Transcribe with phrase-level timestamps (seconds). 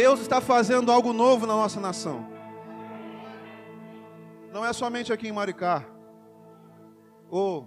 [0.00, 2.26] Deus está fazendo algo novo na nossa nação.
[4.50, 5.84] Não é somente aqui em Maricá.
[7.30, 7.64] Oh,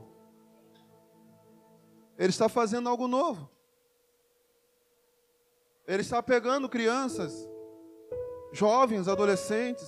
[2.17, 3.47] Ele está fazendo algo novo.
[5.87, 7.47] Ele está pegando crianças,
[8.51, 9.87] jovens, adolescentes,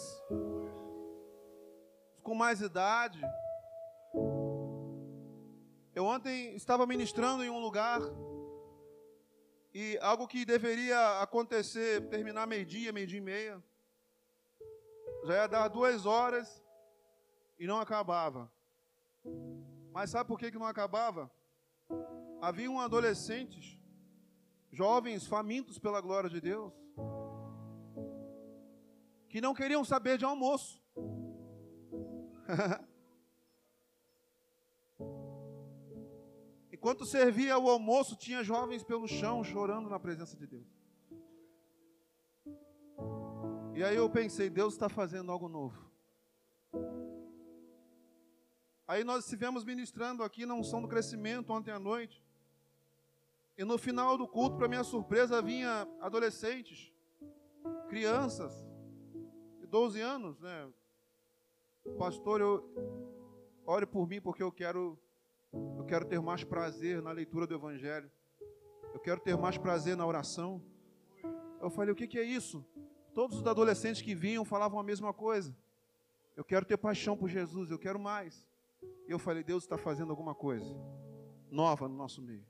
[2.22, 3.20] com mais idade.
[5.96, 8.02] Eu ontem estava ministrando em um lugar
[9.78, 13.64] e algo que deveria acontecer, terminar meio-dia, meio-dia e meia,
[15.26, 16.64] já ia dar duas horas
[17.60, 18.50] e não acabava.
[19.92, 21.30] Mas sabe por que, que não acabava?
[22.42, 23.78] Haviam adolescentes,
[24.72, 26.72] jovens famintos pela glória de Deus,
[29.28, 30.82] que não queriam saber de almoço.
[36.86, 40.68] Enquanto servia o almoço, tinha jovens pelo chão chorando na presença de Deus.
[43.74, 45.92] E aí eu pensei, Deus está fazendo algo novo.
[48.88, 52.24] Aí nós estivemos ministrando aqui na unção do crescimento ontem à noite.
[53.58, 56.94] E no final do culto, para minha surpresa, vinha adolescentes,
[57.90, 58.54] crianças,
[59.60, 60.72] de 12 anos, né?
[61.98, 62.64] Pastor, eu
[63.66, 65.00] ore por mim porque eu quero
[65.78, 68.10] eu quero ter mais prazer na leitura do Evangelho.
[68.94, 70.62] Eu quero ter mais prazer na oração.
[71.62, 72.66] Eu falei, o que, que é isso?
[73.14, 75.56] Todos os adolescentes que vinham falavam a mesma coisa.
[76.36, 78.48] Eu quero ter paixão por Jesus, eu quero mais.
[79.08, 80.76] E eu falei, Deus está fazendo alguma coisa
[81.50, 82.46] nova no nosso meio.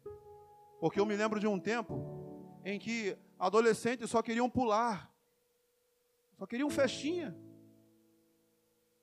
[0.79, 5.13] Porque eu me lembro de um tempo em que adolescentes só queriam pular,
[6.37, 7.37] só queriam festinha.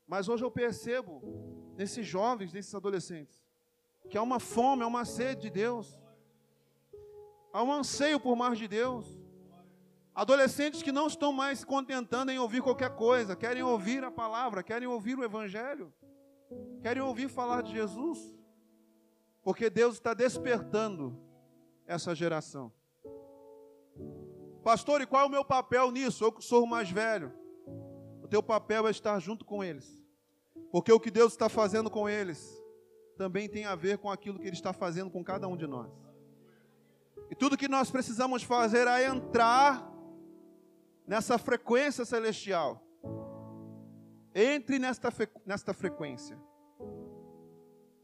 [0.07, 1.23] Mas hoje eu percebo
[1.77, 3.42] nesses jovens, nesses adolescentes,
[4.09, 5.99] que há uma fome, há uma sede de Deus,
[7.53, 9.07] há um anseio por mais de Deus.
[10.15, 14.63] Adolescentes que não estão mais se contentando em ouvir qualquer coisa, querem ouvir a palavra,
[14.63, 15.93] querem ouvir o Evangelho,
[16.83, 18.19] querem ouvir falar de Jesus,
[19.43, 21.19] porque Deus está despertando
[21.87, 22.71] essa geração.
[24.63, 26.25] Pastor, e qual é o meu papel nisso?
[26.25, 27.33] Eu que sou o mais velho.
[28.23, 29.99] O teu papel é estar junto com eles,
[30.71, 32.62] porque o que Deus está fazendo com eles
[33.17, 35.91] também tem a ver com aquilo que Ele está fazendo com cada um de nós.
[37.31, 39.91] E tudo que nós precisamos fazer é entrar
[41.07, 42.83] nessa frequência celestial.
[44.35, 45.11] Entre nesta,
[45.45, 46.39] nesta frequência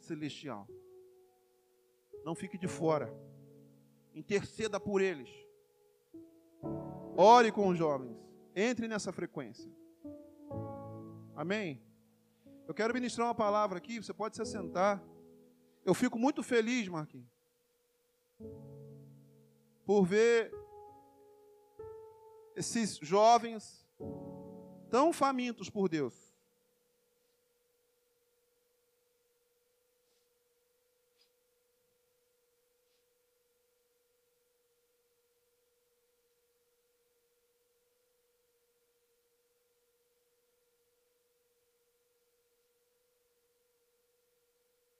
[0.00, 0.66] celestial.
[2.24, 3.12] Não fique de fora.
[4.14, 5.30] Interceda por eles.
[7.16, 8.16] Ore com os jovens.
[8.54, 9.70] Entre nessa frequência.
[11.34, 11.82] Amém?
[12.68, 15.02] Eu quero ministrar uma palavra aqui, você pode se assentar.
[15.86, 17.26] Eu fico muito feliz, Marquinhos,
[19.86, 20.52] por ver
[22.54, 23.88] esses jovens
[24.90, 26.27] tão famintos por Deus.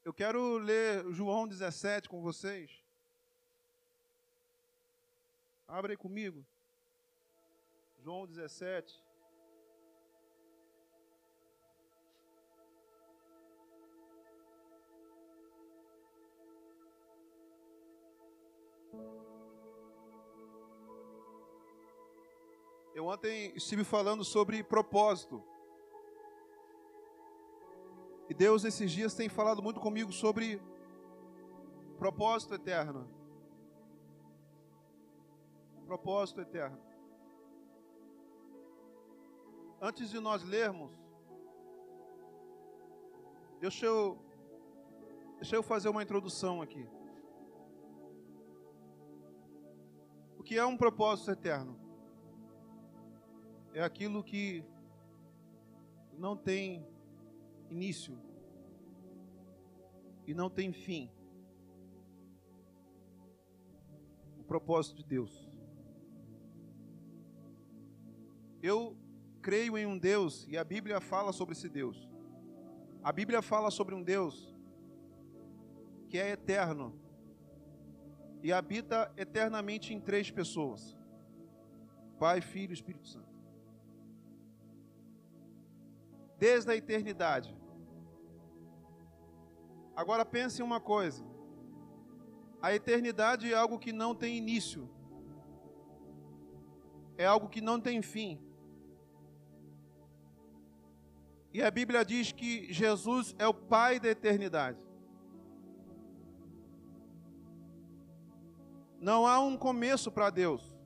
[0.08, 2.82] Eu quero ler João 17 com vocês.
[5.66, 6.46] Abre aí comigo.
[7.98, 9.04] João 17.
[22.94, 25.44] Eu ontem estive falando sobre propósito.
[28.28, 30.60] E Deus, esses dias, tem falado muito comigo sobre
[31.98, 33.08] propósito eterno.
[35.86, 36.78] Propósito eterno.
[39.80, 40.92] Antes de nós lermos,
[43.60, 44.18] deixa eu,
[45.36, 46.86] deixa eu fazer uma introdução aqui.
[50.38, 51.80] O que é um propósito eterno?
[53.72, 54.62] É aquilo que
[56.12, 56.86] não tem
[57.70, 58.18] início
[60.26, 61.10] e não tem fim.
[64.38, 65.48] O propósito de Deus.
[68.62, 68.96] Eu
[69.40, 72.08] creio em um Deus e a Bíblia fala sobre esse Deus.
[73.02, 74.54] A Bíblia fala sobre um Deus
[76.08, 76.98] que é eterno
[78.42, 80.96] e habita eternamente em três pessoas:
[82.18, 83.27] Pai, Filho e Espírito Santo.
[86.38, 87.56] Desde a eternidade.
[89.94, 91.24] Agora pense em uma coisa:
[92.62, 94.88] a eternidade é algo que não tem início,
[97.16, 98.40] é algo que não tem fim.
[101.52, 104.86] E a Bíblia diz que Jesus é o Pai da eternidade.
[109.00, 110.76] Não há um começo para Deus.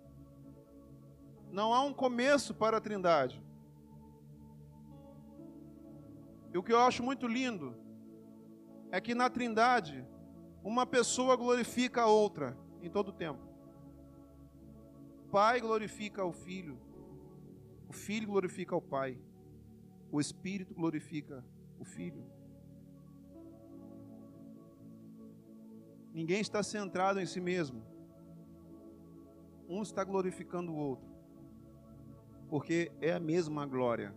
[1.50, 3.42] Não há um começo para a Trindade.
[6.52, 7.74] E o que eu acho muito lindo
[8.90, 10.06] é que na Trindade,
[10.62, 13.40] uma pessoa glorifica a outra em todo o tempo.
[15.24, 16.78] O Pai glorifica o Filho,
[17.88, 19.18] o Filho glorifica o Pai,
[20.10, 21.42] o Espírito glorifica
[21.78, 22.22] o Filho.
[26.12, 27.82] Ninguém está centrado em si mesmo.
[29.66, 31.08] Um está glorificando o outro,
[32.50, 34.14] porque é a mesma glória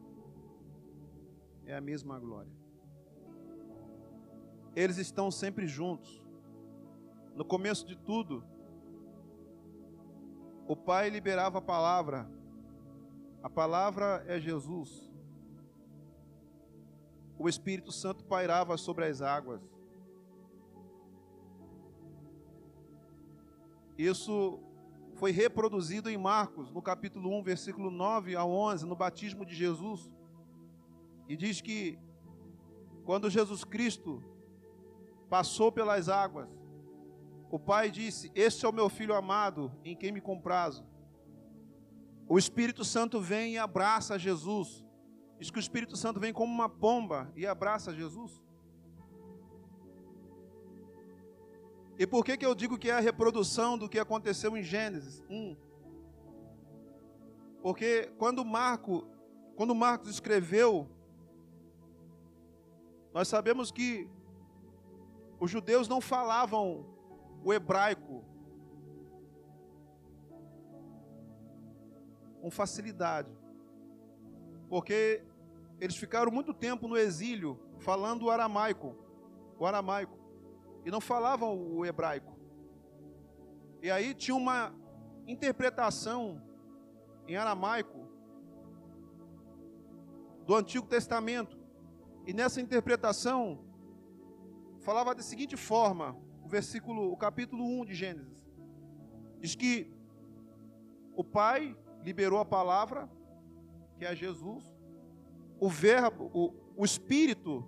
[1.66, 2.52] é a mesma glória.
[4.76, 6.24] Eles estão sempre juntos.
[7.34, 8.44] No começo de tudo,
[10.68, 12.30] o Pai liberava a palavra.
[13.42, 15.12] A palavra é Jesus.
[17.38, 19.62] O Espírito Santo pairava sobre as águas.
[23.98, 24.60] Isso
[25.14, 30.12] foi reproduzido em Marcos, no capítulo 1, versículo 9 a 11, no batismo de Jesus.
[31.28, 31.98] E diz que
[33.04, 34.24] quando Jesus Cristo
[35.30, 36.50] passou pelas águas,
[37.50, 40.86] o Pai disse: Este é o meu filho amado, em quem me comprazo.
[42.28, 44.84] O Espírito Santo vem e abraça Jesus.
[45.40, 48.42] Diz que o Espírito Santo vem como uma pomba e abraça Jesus.
[51.98, 55.24] E por que, que eu digo que é a reprodução do que aconteceu em Gênesis
[55.30, 55.56] 1?
[57.62, 59.08] Porque quando Marco,
[59.56, 60.90] quando Marcos escreveu
[63.16, 64.10] nós sabemos que
[65.40, 66.86] os judeus não falavam
[67.46, 68.26] o hebraico
[72.42, 73.32] com facilidade,
[74.68, 75.24] porque
[75.80, 78.94] eles ficaram muito tempo no exílio falando o aramaico,
[79.58, 80.20] o aramaico,
[80.84, 82.38] e não falavam o hebraico.
[83.82, 84.76] E aí tinha uma
[85.26, 86.42] interpretação
[87.30, 88.10] em aramaico
[90.46, 91.55] do Antigo Testamento
[92.26, 93.64] e nessa interpretação,
[94.80, 98.46] falava da seguinte forma, o versículo, o capítulo 1 de Gênesis.
[99.40, 99.94] Diz que
[101.16, 103.10] o Pai liberou a palavra,
[103.98, 104.64] que é Jesus,
[105.60, 107.66] o verbo, o, o Espírito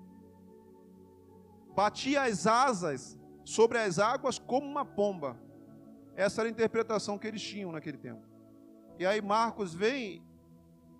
[1.75, 5.39] batia as asas sobre as águas como uma pomba.
[6.15, 8.25] Essa era a interpretação que eles tinham naquele tempo.
[8.97, 10.25] E aí Marcos vem,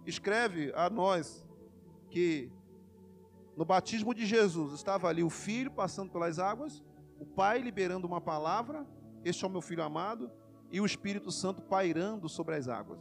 [0.06, 1.44] escreve a nós
[2.10, 2.52] que
[3.58, 6.84] no batismo de Jesus, estava ali o filho passando pelas águas,
[7.20, 8.86] o pai liberando uma palavra,
[9.26, 10.32] este é o meu filho amado,
[10.72, 13.00] e o Espírito Santo pairando sobre as águas.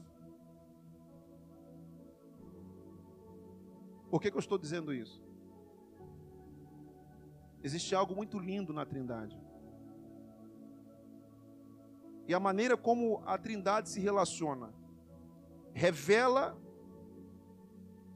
[4.11, 5.23] Por que, que eu estou dizendo isso?
[7.63, 9.39] Existe algo muito lindo na Trindade.
[12.27, 14.73] E a maneira como a Trindade se relaciona
[15.75, 16.59] revela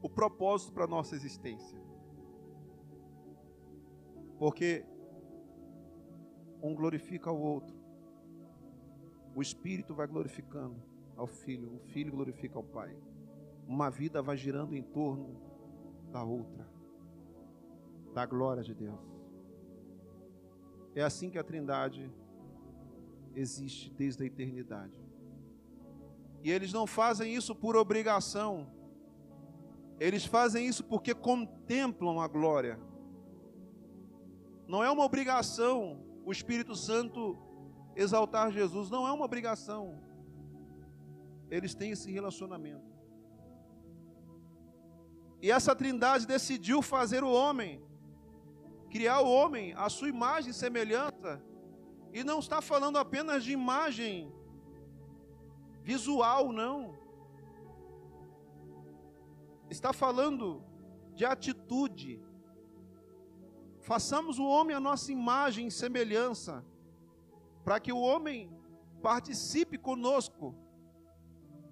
[0.01, 1.79] o propósito para a nossa existência.
[4.41, 4.83] Porque
[6.63, 7.75] um glorifica o outro.
[9.35, 10.81] O Espírito vai glorificando
[11.15, 12.97] ao Filho, o Filho glorifica ao Pai.
[13.67, 15.39] Uma vida vai girando em torno
[16.11, 16.67] da outra,
[18.15, 18.99] da glória de Deus.
[20.95, 22.11] É assim que a Trindade
[23.35, 24.99] existe desde a eternidade.
[26.43, 28.67] E eles não fazem isso por obrigação,
[29.99, 32.79] eles fazem isso porque contemplam a glória
[34.71, 37.37] não é uma obrigação o Espírito Santo
[37.93, 40.01] exaltar Jesus, não é uma obrigação.
[41.49, 42.89] Eles têm esse relacionamento.
[45.41, 47.83] E essa trindade decidiu fazer o homem,
[48.89, 51.43] criar o homem à sua imagem e semelhança,
[52.13, 54.31] e não está falando apenas de imagem
[55.81, 56.97] visual, não.
[59.69, 60.63] Está falando
[61.13, 62.23] de atitude,
[63.81, 66.63] Façamos o homem a nossa imagem e semelhança,
[67.63, 68.55] para que o homem
[69.01, 70.55] participe conosco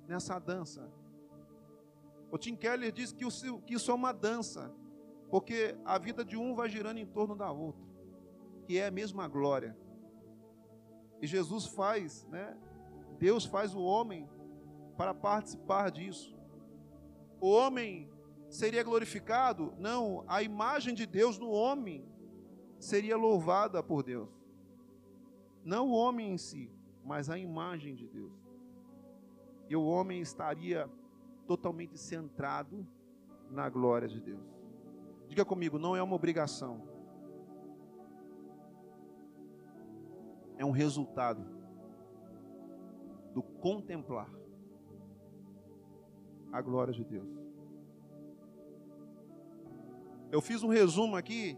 [0.08, 0.92] nessa dança.
[2.32, 3.26] O Tim Keller diz que
[3.74, 4.74] isso é uma dança,
[5.30, 7.86] porque a vida de um vai girando em torno da outra,
[8.66, 9.78] que é a mesma glória.
[11.22, 12.58] E Jesus faz, né?
[13.20, 14.28] Deus faz o homem
[14.98, 16.36] para participar disso.
[17.40, 18.10] O homem
[18.50, 19.74] seria glorificado?
[19.78, 22.06] Não, a imagem de Deus no homem
[22.80, 24.30] seria louvada por Deus.
[25.64, 26.72] Não o homem em si,
[27.04, 28.34] mas a imagem de Deus.
[29.70, 30.90] e o homem estaria
[31.46, 32.86] totalmente centrado
[33.52, 34.44] na glória de Deus.
[35.28, 36.82] Diga comigo, não é uma obrigação.
[40.58, 41.46] É um resultado
[43.32, 44.30] do contemplar
[46.52, 47.30] a glória de Deus.
[50.32, 51.58] Eu fiz um resumo aqui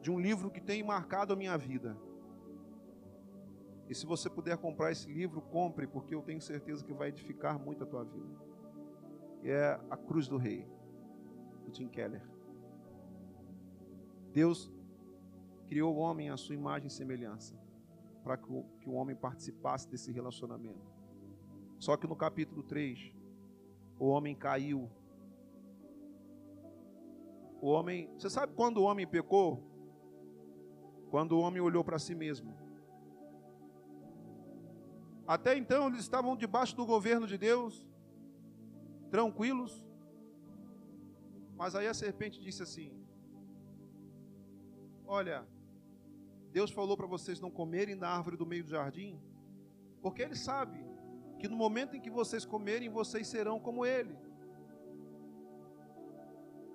[0.00, 1.96] de um livro que tem marcado a minha vida.
[3.88, 7.58] E se você puder comprar esse livro, compre, porque eu tenho certeza que vai edificar
[7.58, 8.36] muito a tua vida.
[9.42, 10.68] É A Cruz do Rei,
[11.64, 12.28] do Tim Keller.
[14.32, 14.70] Deus
[15.66, 17.54] criou o homem à sua imagem e semelhança,
[18.22, 20.90] para que o, que o homem participasse desse relacionamento.
[21.78, 23.12] Só que no capítulo 3,
[23.98, 24.90] o homem caiu.
[27.60, 29.62] O homem, você sabe quando o homem pecou?
[31.10, 32.56] Quando o homem olhou para si mesmo.
[35.26, 37.86] Até então eles estavam debaixo do governo de Deus,
[39.10, 39.86] tranquilos.
[41.56, 42.92] Mas aí a serpente disse assim:
[45.04, 45.46] Olha,
[46.52, 49.20] Deus falou para vocês não comerem da árvore do meio do jardim,
[50.00, 50.78] porque Ele sabe
[51.38, 54.16] que no momento em que vocês comerem, vocês serão como Ele.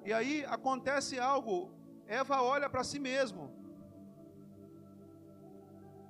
[0.06, 1.72] E aí acontece algo,
[2.08, 3.52] Eva olha para si mesmo.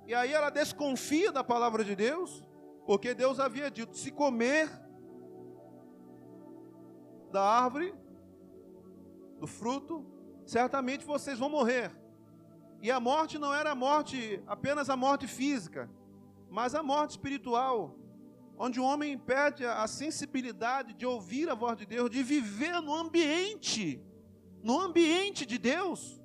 [0.06, 2.44] E aí ela desconfia da palavra de Deus,
[2.86, 4.68] porque Deus havia dito: se comer
[7.30, 7.94] da árvore,
[9.38, 10.04] do fruto,
[10.44, 11.90] certamente vocês vão morrer.
[12.82, 15.90] E a morte não era a morte, apenas a morte física,
[16.50, 17.96] mas a morte espiritual,
[18.56, 22.94] onde o homem perde a sensibilidade de ouvir a voz de Deus, de viver no
[22.94, 24.00] ambiente,
[24.62, 26.20] no ambiente de Deus.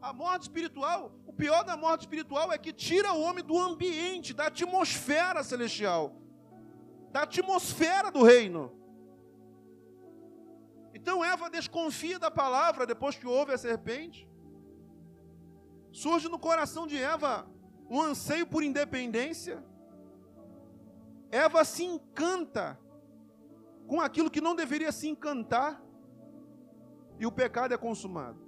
[0.00, 4.32] A morte espiritual, o pior da morte espiritual é que tira o homem do ambiente,
[4.32, 6.16] da atmosfera celestial,
[7.12, 8.72] da atmosfera do reino.
[10.94, 14.28] Então Eva desconfia da palavra depois que ouve a serpente.
[15.92, 17.46] Surge no coração de Eva
[17.88, 19.64] um anseio por independência.
[21.30, 22.78] Eva se encanta
[23.86, 25.82] com aquilo que não deveria se encantar,
[27.18, 28.38] e o pecado é consumado.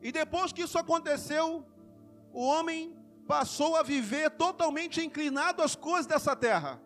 [0.00, 1.66] E depois que isso aconteceu,
[2.32, 6.80] o homem passou a viver totalmente inclinado às coisas dessa terra,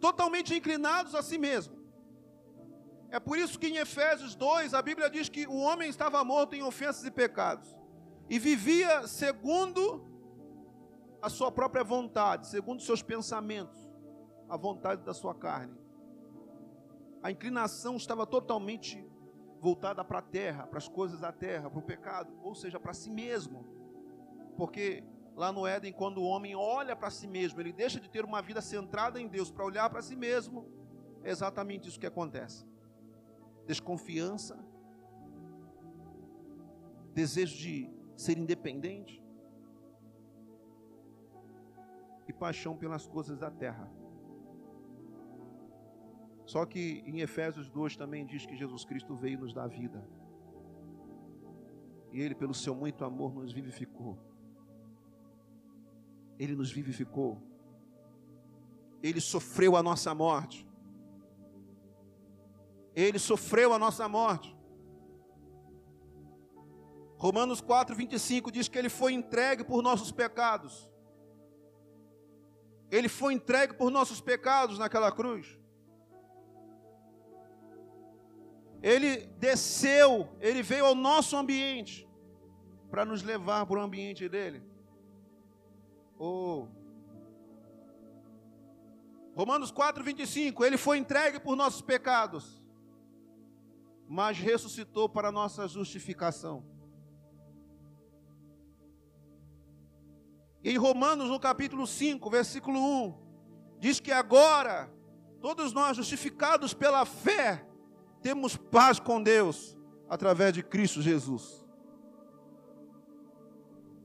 [0.00, 1.74] totalmente inclinados a si mesmo.
[3.10, 6.54] É por isso que em Efésios 2 a Bíblia diz que o homem estava morto
[6.54, 7.74] em ofensas e pecados
[8.28, 10.13] e vivia segundo
[11.24, 13.90] a sua própria vontade, segundo seus pensamentos,
[14.46, 15.74] a vontade da sua carne.
[17.22, 19.02] A inclinação estava totalmente
[19.58, 22.92] voltada para a terra, para as coisas da terra, para o pecado, ou seja, para
[22.92, 23.64] si mesmo.
[24.58, 25.02] Porque
[25.34, 28.42] lá no Éden, quando o homem olha para si mesmo, ele deixa de ter uma
[28.42, 30.68] vida centrada em Deus para olhar para si mesmo,
[31.22, 32.66] é exatamente isso que acontece.
[33.66, 34.62] Desconfiança,
[37.14, 39.23] desejo de ser independente,
[42.26, 43.90] e paixão pelas coisas da terra.
[46.44, 50.06] Só que em Efésios 2 também diz que Jesus Cristo veio nos dar vida.
[52.12, 54.18] E Ele, pelo seu muito amor, nos vivificou.
[56.38, 57.42] Ele nos vivificou.
[59.02, 60.66] Ele sofreu a nossa morte.
[62.94, 64.54] Ele sofreu a nossa morte.
[67.16, 70.90] Romanos 4, 25 diz que ele foi entregue por nossos pecados.
[72.94, 75.58] Ele foi entregue por nossos pecados naquela cruz.
[78.80, 82.08] Ele desceu, ele veio ao nosso ambiente
[82.88, 84.62] para nos levar para o ambiente dele.
[86.16, 86.68] Oh.
[89.34, 90.64] Romanos 4, 25.
[90.64, 92.62] Ele foi entregue por nossos pecados,
[94.08, 96.64] mas ressuscitou para nossa justificação.
[100.64, 103.14] Em Romanos, no capítulo 5, versículo 1,
[103.78, 104.90] diz que agora,
[105.38, 107.68] todos nós justificados pela fé,
[108.22, 109.76] temos paz com Deus
[110.08, 111.62] através de Cristo Jesus.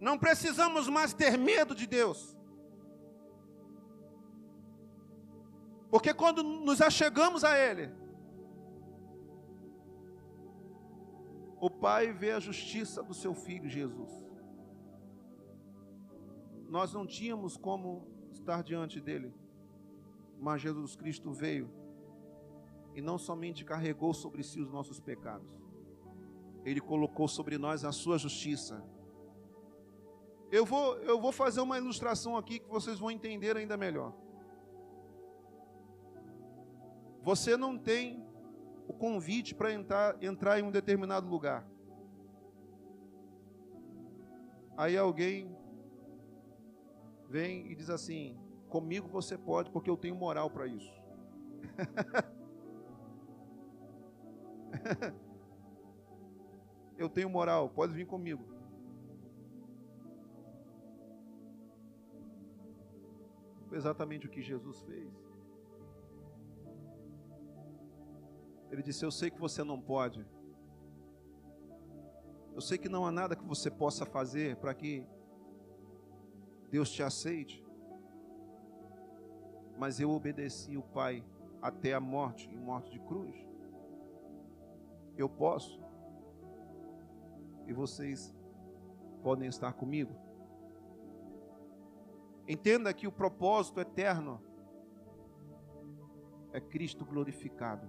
[0.01, 2.37] Não precisamos mais ter medo de Deus.
[5.89, 7.89] Porque quando nos achegamos a Ele,
[11.57, 14.28] o Pai vê a justiça do seu Filho Jesus
[16.69, 19.33] nós não tínhamos como estar diante dele,
[20.39, 21.69] mas Jesus Cristo veio
[22.93, 25.51] e não somente carregou sobre si os nossos pecados,
[26.63, 28.83] ele colocou sobre nós a sua justiça.
[30.51, 34.13] Eu vou, eu vou fazer uma ilustração aqui que vocês vão entender ainda melhor.
[37.23, 38.23] Você não tem
[38.87, 41.67] o convite para entrar, entrar em um determinado lugar.
[44.77, 45.58] Aí alguém
[47.29, 50.91] vem e diz assim: Comigo você pode, porque eu tenho moral para isso.
[56.97, 58.43] eu tenho moral, pode vir comigo.
[63.67, 65.13] Foi exatamente o que Jesus fez.
[68.71, 70.25] Ele disse: Eu sei que você não pode.
[72.53, 75.07] Eu sei que não há nada que você possa fazer para que
[76.69, 77.65] Deus te aceite.
[79.77, 81.23] Mas eu obedeci o Pai
[81.61, 83.35] até a morte e morte de cruz.
[85.17, 85.81] Eu posso.
[87.67, 88.33] E vocês
[89.21, 90.13] podem estar comigo.
[92.47, 94.41] Entenda que o propósito eterno
[96.51, 97.87] é Cristo glorificado.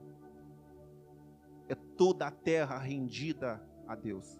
[1.68, 4.38] É toda a terra rendida a Deus.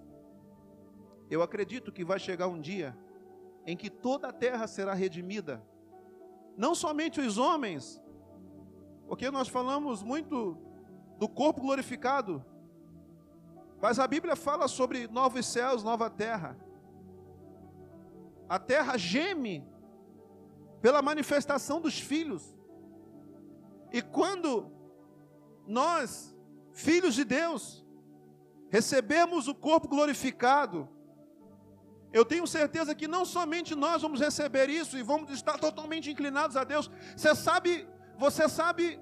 [1.30, 2.96] Eu acredito que vai chegar um dia
[3.66, 5.62] em que toda a terra será redimida.
[6.56, 8.00] Não somente os homens,
[9.06, 10.56] porque nós falamos muito
[11.18, 12.44] do corpo glorificado,
[13.80, 16.56] mas a Bíblia fala sobre novos céus, nova terra.
[18.48, 19.66] A terra geme
[20.82, 22.56] pela manifestação dos filhos.
[23.92, 24.70] E quando
[25.66, 26.36] nós,
[26.72, 27.84] filhos de Deus,
[28.68, 30.88] recebemos o corpo glorificado,
[32.12, 36.56] eu tenho certeza que não somente nós vamos receber isso e vamos estar totalmente inclinados
[36.56, 36.90] a Deus.
[37.16, 37.88] Você sabe,
[38.18, 39.00] você sabe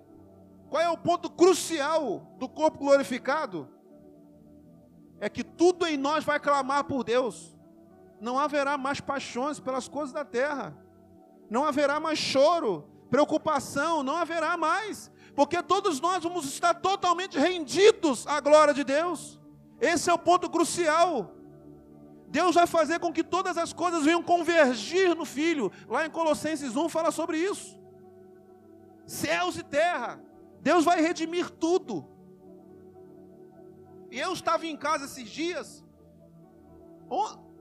[0.69, 3.69] qual é o ponto crucial do corpo glorificado?
[5.21, 7.57] É que tudo em nós vai clamar por Deus.
[8.21, 10.77] Não haverá mais paixões pelas coisas da terra.
[11.49, 18.27] Não haverá mais choro, preocupação, não haverá mais, porque todos nós vamos estar totalmente rendidos
[18.27, 19.41] à glória de Deus.
[19.81, 21.38] Esse é o ponto crucial.
[22.29, 25.73] Deus vai fazer com que todas as coisas venham convergir no Filho.
[25.89, 27.81] Lá em Colossenses 1 fala sobre isso.
[29.07, 30.23] Céus e terra.
[30.61, 32.07] Deus vai redimir tudo.
[34.11, 35.85] E eu estava em casa esses dias.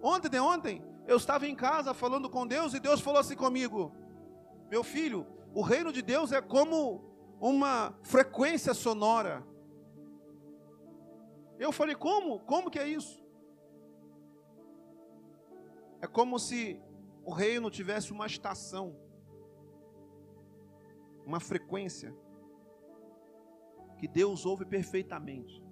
[0.01, 3.95] Ontem de ontem, eu estava em casa falando com Deus e Deus falou assim comigo:
[4.69, 7.05] Meu filho, o reino de Deus é como
[7.39, 9.45] uma frequência sonora.
[11.57, 12.39] Eu falei: Como?
[12.41, 13.26] Como que é isso?
[16.01, 16.79] É como se
[17.23, 18.95] o reino tivesse uma estação,
[21.25, 22.15] uma frequência,
[23.97, 25.63] que Deus ouve perfeitamente.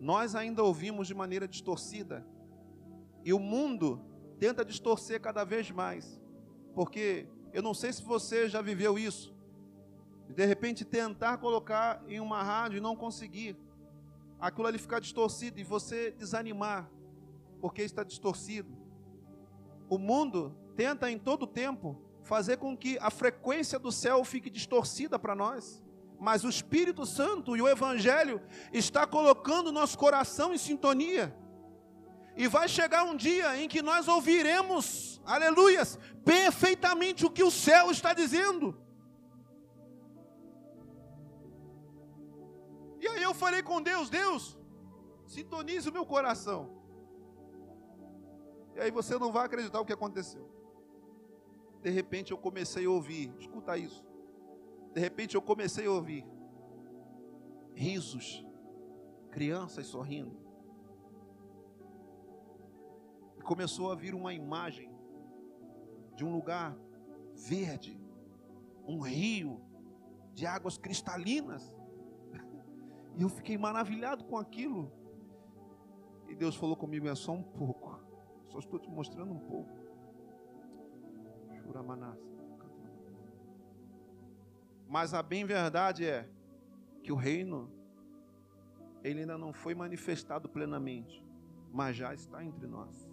[0.00, 2.26] Nós ainda ouvimos de maneira distorcida,
[3.24, 4.02] e o mundo
[4.38, 6.20] tenta distorcer cada vez mais,
[6.74, 9.34] porque eu não sei se você já viveu isso,
[10.28, 13.58] de repente tentar colocar em uma rádio e não conseguir,
[14.40, 16.90] aquilo ali ficar distorcido e você desanimar,
[17.60, 18.76] porque está distorcido.
[19.88, 25.18] O mundo tenta em todo tempo fazer com que a frequência do céu fique distorcida
[25.18, 25.82] para nós.
[26.18, 28.40] Mas o Espírito Santo e o Evangelho
[28.72, 31.34] está colocando nosso coração em sintonia.
[32.36, 37.90] E vai chegar um dia em que nós ouviremos, aleluias, perfeitamente o que o céu
[37.90, 38.78] está dizendo.
[43.00, 44.58] E aí eu falei com Deus, Deus,
[45.26, 46.79] sintonize o meu coração.
[48.74, 50.48] E aí você não vai acreditar o que aconteceu.
[51.82, 54.04] De repente eu comecei a ouvir, escuta isso.
[54.92, 56.26] De repente eu comecei a ouvir
[57.74, 58.44] risos,
[59.30, 60.36] crianças sorrindo.
[63.38, 64.94] E começou a vir uma imagem
[66.14, 66.76] de um lugar
[67.34, 67.98] verde,
[68.86, 69.60] um rio
[70.34, 71.72] de águas cristalinas.
[73.16, 74.92] E eu fiquei maravilhado com aquilo.
[76.28, 77.89] E Deus falou comigo: é só um pouco.
[78.50, 79.70] Só estou te mostrando um pouco.
[84.88, 86.28] Mas a bem verdade é
[87.02, 87.70] que o reino
[89.04, 91.24] ele ainda não foi manifestado plenamente,
[91.72, 93.08] mas já está entre nós.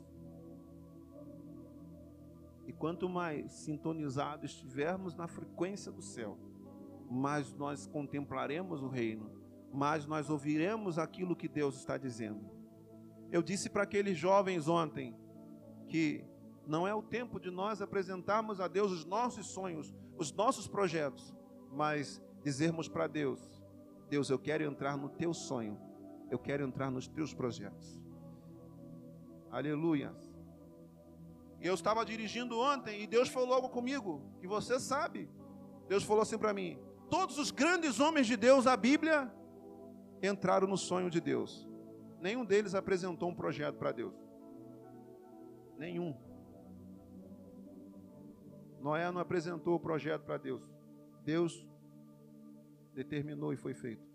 [2.66, 6.38] E quanto mais sintonizados estivermos na frequência do céu,
[7.10, 9.32] mais nós contemplaremos o reino,
[9.72, 12.50] mais nós ouviremos aquilo que Deus está dizendo.
[13.32, 15.16] Eu disse para aqueles jovens ontem,
[15.88, 16.24] que
[16.66, 21.34] não é o tempo de nós apresentarmos a Deus os nossos sonhos, os nossos projetos,
[21.72, 23.40] mas dizermos para Deus:
[24.10, 25.80] Deus, eu quero entrar no teu sonho,
[26.30, 28.02] eu quero entrar nos teus projetos.
[29.50, 30.14] Aleluia.
[31.60, 35.30] Eu estava dirigindo ontem e Deus falou algo comigo, que você sabe.
[35.88, 36.78] Deus falou assim para mim:
[37.10, 39.34] todos os grandes homens de Deus da Bíblia
[40.22, 41.68] entraram no sonho de Deus.
[42.20, 44.27] Nenhum deles apresentou um projeto para Deus.
[45.78, 46.16] Nenhum.
[48.82, 50.64] Noé não apresentou o projeto para Deus.
[51.24, 51.68] Deus
[52.94, 54.06] determinou e foi feito.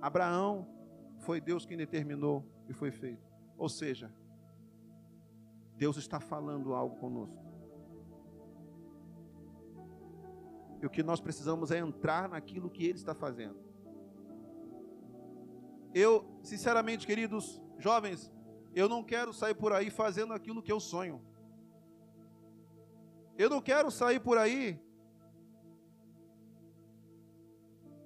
[0.00, 0.68] Abraão
[1.20, 3.22] foi Deus quem determinou e foi feito.
[3.56, 4.12] Ou seja,
[5.76, 7.38] Deus está falando algo conosco.
[10.82, 13.58] E o que nós precisamos é entrar naquilo que Ele está fazendo.
[15.94, 18.32] Eu, sinceramente, queridos jovens,
[18.74, 21.24] eu não quero sair por aí fazendo aquilo que eu sonho.
[23.36, 24.80] Eu não quero sair por aí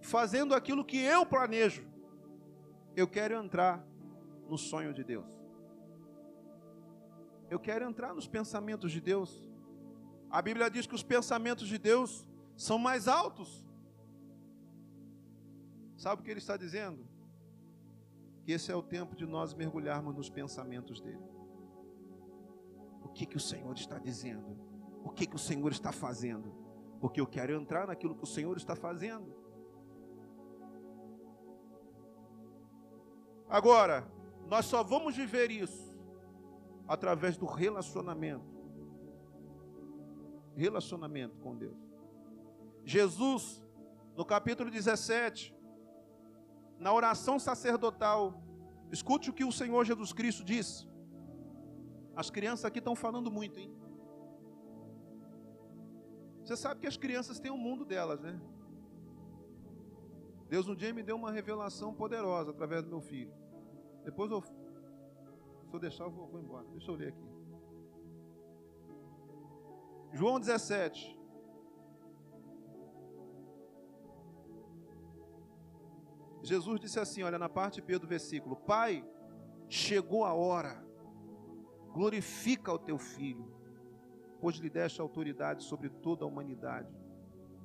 [0.00, 1.84] fazendo aquilo que eu planejo.
[2.94, 3.84] Eu quero entrar
[4.48, 5.26] no sonho de Deus.
[7.50, 9.44] Eu quero entrar nos pensamentos de Deus.
[10.30, 13.64] A Bíblia diz que os pensamentos de Deus são mais altos.
[15.96, 17.13] Sabe o que ele está dizendo?
[18.44, 21.24] Que esse é o tempo de nós mergulharmos nos pensamentos dele.
[23.02, 24.56] O que que o Senhor está dizendo?
[25.02, 26.54] O que que o Senhor está fazendo?
[27.00, 29.34] Porque eu quero entrar naquilo que o Senhor está fazendo.
[33.48, 34.06] Agora,
[34.48, 35.94] nós só vamos viver isso
[36.86, 38.44] através do relacionamento.
[40.54, 41.78] Relacionamento com Deus.
[42.84, 43.64] Jesus,
[44.16, 45.53] no capítulo 17,
[46.84, 48.42] na oração sacerdotal,
[48.92, 50.86] escute o que o Senhor Jesus Cristo diz.
[52.14, 53.74] As crianças aqui estão falando muito, hein?
[56.42, 58.38] Você sabe que as crianças têm um mundo delas, né?
[60.50, 63.32] Deus um dia me deu uma revelação poderosa através do meu filho.
[64.04, 64.44] Depois eu
[65.72, 66.66] eu deixar, eu vou, vou embora.
[66.68, 67.28] Deixa eu ler aqui.
[70.12, 71.18] João 17.
[76.44, 79.04] Jesus disse assim: olha, na parte B do versículo: Pai,
[79.68, 80.84] chegou a hora,
[81.92, 83.50] glorifica o teu filho,
[84.40, 86.94] pois lhe deste autoridade sobre toda a humanidade,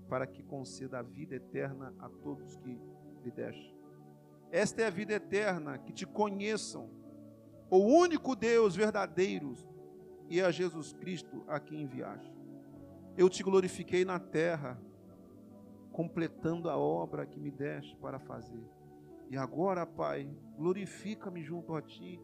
[0.08, 2.80] para que conceda a vida eterna a todos que
[3.24, 3.76] lhe deste.
[4.50, 6.90] Esta é a vida eterna, que te conheçam
[7.70, 9.54] o único Deus verdadeiro
[10.28, 12.34] e a Jesus Cristo a quem enviaste.
[13.18, 14.82] Eu te glorifiquei na terra,
[16.00, 18.64] completando a obra que me deste para fazer.
[19.30, 22.22] E agora, Pai, glorifica-me junto a ti,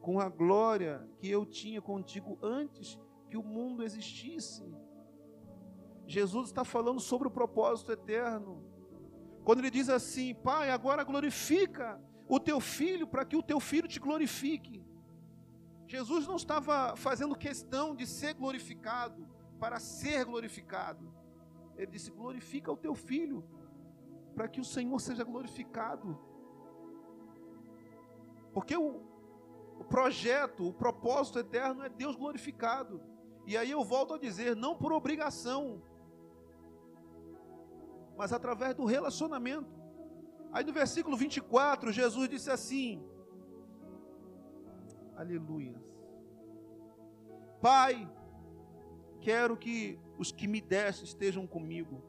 [0.00, 2.98] com a glória que eu tinha contigo antes
[3.30, 4.64] que o mundo existisse.
[6.04, 8.60] Jesus está falando sobre o propósito eterno.
[9.44, 13.86] Quando ele diz assim, Pai, agora glorifica o teu filho para que o teu filho
[13.86, 14.84] te glorifique.
[15.86, 19.28] Jesus não estava fazendo questão de ser glorificado
[19.60, 21.17] para ser glorificado.
[21.78, 23.44] Ele disse: glorifica o teu filho
[24.34, 26.18] para que o Senhor seja glorificado.
[28.52, 29.00] Porque o,
[29.78, 33.00] o projeto, o propósito eterno é Deus glorificado.
[33.46, 35.80] E aí eu volto a dizer, não por obrigação,
[38.16, 39.78] mas através do relacionamento.
[40.52, 43.02] Aí no versículo 24, Jesus disse assim:
[45.16, 45.80] Aleluia.
[47.60, 48.08] Pai,
[49.20, 52.02] quero que os que me deste estejam comigo,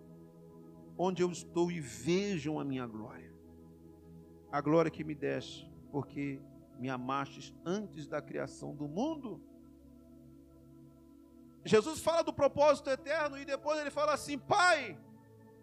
[0.98, 3.32] onde eu estou e vejam a minha glória.
[4.52, 6.42] A glória que me deste, porque
[6.80, 9.42] me amastes antes da criação do mundo.
[11.64, 15.00] Jesus fala do propósito eterno e depois ele fala assim: Pai,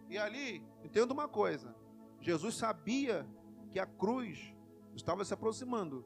[0.08, 1.74] e ali, entenda uma coisa:
[2.20, 3.26] Jesus sabia
[3.72, 4.54] que a cruz
[4.94, 6.04] estava se aproximando.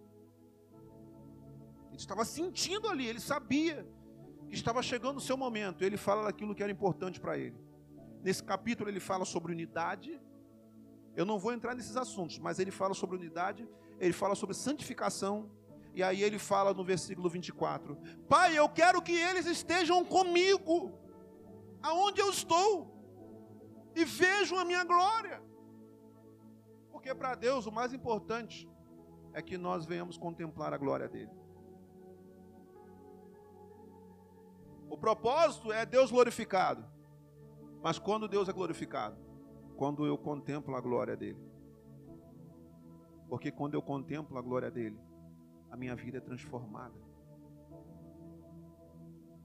[1.89, 3.87] Ele estava sentindo ali, ele sabia
[4.51, 5.85] estava chegando o seu momento.
[5.85, 7.59] Ele fala daquilo que era importante para ele.
[8.23, 10.21] Nesse capítulo ele fala sobre unidade.
[11.17, 15.51] Eu não vou entrar nesses assuntos, mas ele fala sobre unidade, ele fala sobre santificação,
[15.93, 17.97] e aí ele fala no versículo 24:
[18.29, 20.93] Pai, eu quero que eles estejam comigo,
[21.83, 22.71] aonde eu estou,
[23.95, 25.43] e vejam a minha glória.
[26.93, 28.69] Porque para Deus o mais importante
[29.33, 31.31] é que nós venhamos contemplar a glória dele.
[34.91, 36.85] O propósito é Deus glorificado.
[37.81, 39.17] Mas quando Deus é glorificado?
[39.77, 41.41] Quando eu contemplo a glória dele.
[43.29, 44.99] Porque quando eu contemplo a glória dele,
[45.71, 46.95] a minha vida é transformada.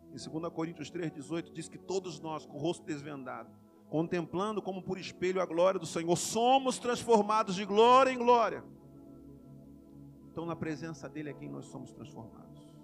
[0.10, 3.49] Em 2 Coríntios 3,18 diz que todos nós, com o rosto desvendado,
[3.88, 8.63] contemplando como por espelho a glória do Senhor, somos transformados de glória em glória.
[10.31, 12.75] Então, na presença dEle é quem nós somos transformados.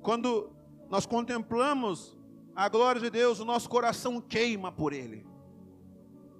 [0.00, 0.61] Quando
[0.92, 2.14] nós contemplamos
[2.54, 5.26] a glória de Deus, o nosso coração queima por Ele.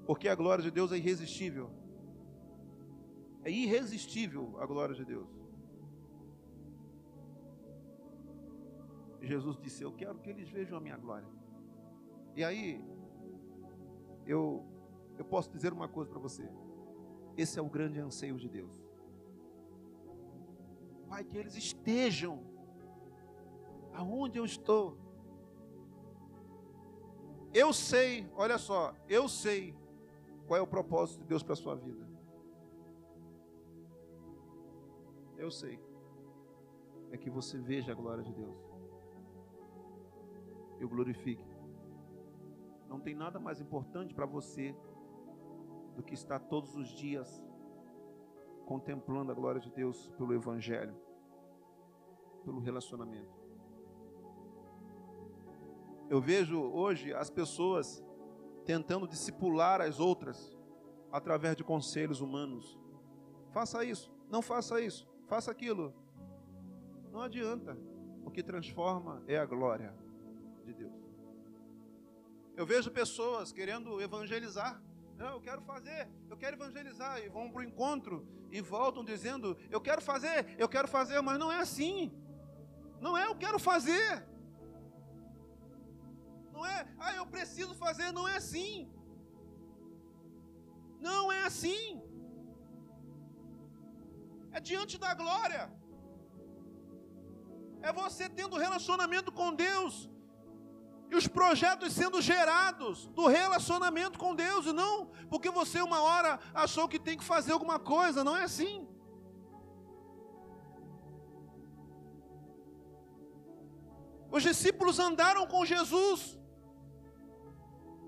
[0.04, 1.70] Porque a glória de Deus é irresistível.
[3.42, 5.26] É irresistível a glória de Deus.
[9.22, 11.28] Jesus disse: Eu quero que eles vejam a minha glória.
[12.36, 12.84] E aí,
[14.26, 14.66] eu,
[15.16, 16.46] eu posso dizer uma coisa para você.
[17.38, 18.84] Esse é o grande anseio de Deus.
[21.08, 22.51] Pai, que eles estejam
[23.92, 24.96] aonde eu estou.
[27.52, 29.74] Eu sei, olha só, eu sei
[30.46, 32.09] qual é o propósito de Deus para a sua vida.
[35.37, 35.78] Eu sei.
[37.11, 38.57] É que você veja a glória de Deus.
[40.81, 41.44] Eu glorifique.
[42.88, 44.74] Não tem nada mais importante para você
[45.96, 47.44] do que estar todos os dias
[48.66, 50.96] contemplando a glória de Deus pelo Evangelho,
[52.44, 53.41] pelo relacionamento.
[56.12, 58.05] Eu vejo hoje as pessoas
[58.66, 60.55] tentando discipular as outras
[61.11, 62.79] através de conselhos humanos.
[63.51, 65.94] Faça isso, não faça isso, faça aquilo.
[67.11, 67.79] Não adianta.
[68.27, 69.96] O que transforma é a glória
[70.66, 70.92] de Deus.
[72.59, 74.83] Eu vejo pessoas querendo evangelizar.
[75.16, 77.25] Não, eu quero fazer, eu quero evangelizar.
[77.25, 81.38] E vão para o encontro e voltam dizendo: Eu quero fazer, eu quero fazer, mas
[81.38, 82.12] não é assim.
[83.01, 84.31] Não é eu quero fazer.
[86.52, 88.90] Não é, ah, eu preciso fazer, não é assim.
[91.00, 92.00] Não é assim.
[94.52, 95.62] É diante da glória.
[97.80, 99.94] É você tendo relacionamento com Deus.
[101.10, 104.66] E os projetos sendo gerados do relacionamento com Deus.
[104.66, 108.22] E não porque você uma hora achou que tem que fazer alguma coisa.
[108.22, 108.86] Não é assim.
[114.30, 116.38] Os discípulos andaram com Jesus.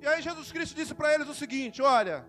[0.04, 2.28] E aí Jesus Cristo disse para eles o seguinte: Olha,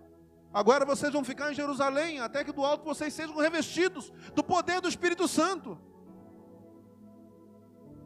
[0.50, 4.80] agora vocês vão ficar em Jerusalém, até que do alto vocês sejam revestidos do poder
[4.80, 5.78] do Espírito Santo.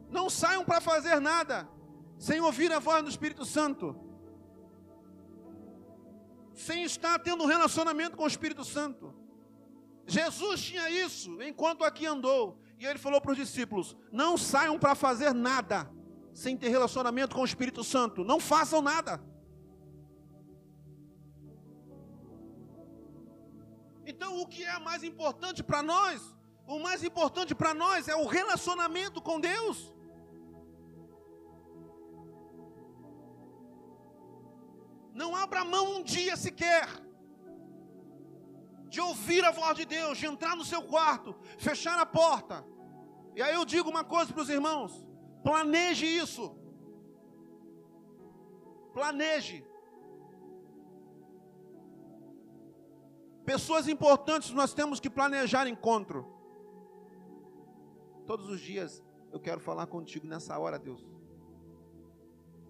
[0.09, 1.69] Não saiam para fazer nada
[2.17, 3.95] sem ouvir a voz do Espírito Santo,
[6.53, 9.15] sem estar tendo um relacionamento com o Espírito Santo.
[10.05, 14.95] Jesus tinha isso enquanto aqui andou, e ele falou para os discípulos: Não saiam para
[14.95, 15.89] fazer nada
[16.33, 19.30] sem ter relacionamento com o Espírito Santo, não façam nada.
[24.05, 26.21] Então, o que é mais importante para nós?
[26.67, 29.93] O mais importante para nós é o relacionamento com Deus.
[35.13, 36.87] Não abra mão um dia sequer
[38.87, 42.65] de ouvir a voz de Deus, de entrar no seu quarto, fechar a porta.
[43.35, 45.07] E aí eu digo uma coisa para os irmãos:
[45.43, 46.55] planeje isso.
[48.93, 49.65] Planeje.
[53.45, 56.25] Pessoas importantes nós temos que planejar encontro.
[58.27, 61.05] Todos os dias eu quero falar contigo nessa hora, Deus.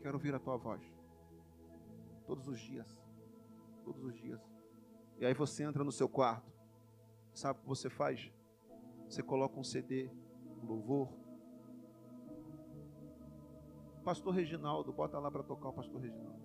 [0.01, 0.81] Quero ouvir a tua voz.
[2.25, 2.87] Todos os dias.
[3.83, 4.41] Todos os dias.
[5.19, 6.51] E aí você entra no seu quarto.
[7.33, 8.31] Sabe o que você faz?
[9.07, 10.09] Você coloca um CD,
[10.61, 11.09] um louvor.
[14.03, 16.41] Pastor Reginaldo, bota lá para tocar o pastor Reginaldo.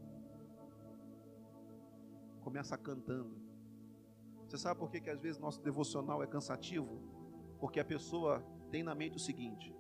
[2.42, 3.45] Começa cantando.
[4.46, 7.00] Você sabe por que, que às vezes nosso devocional é cansativo?
[7.58, 9.74] Porque a pessoa tem na mente o seguinte: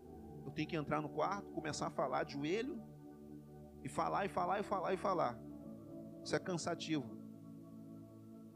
[0.44, 2.82] eu tenho que entrar no quarto, começar a falar de joelho,
[3.84, 5.38] e falar, e falar, e falar, e falar.
[6.24, 7.16] Isso é cansativo.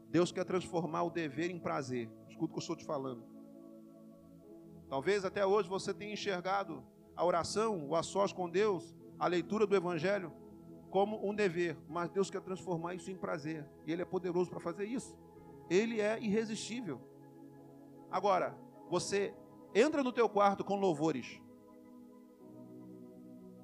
[0.09, 2.09] Deus quer transformar o dever em prazer.
[2.27, 3.23] Escuta o que eu estou te falando.
[4.89, 6.83] Talvez até hoje você tenha enxergado
[7.15, 10.33] a oração, o a sós com Deus, a leitura do Evangelho,
[10.89, 14.59] como um dever, mas Deus quer transformar isso em prazer, e Ele é poderoso para
[14.59, 15.17] fazer isso
[15.71, 16.99] ele é irresistível.
[18.11, 18.57] Agora,
[18.89, 19.33] você
[19.73, 21.41] entra no teu quarto com louvores.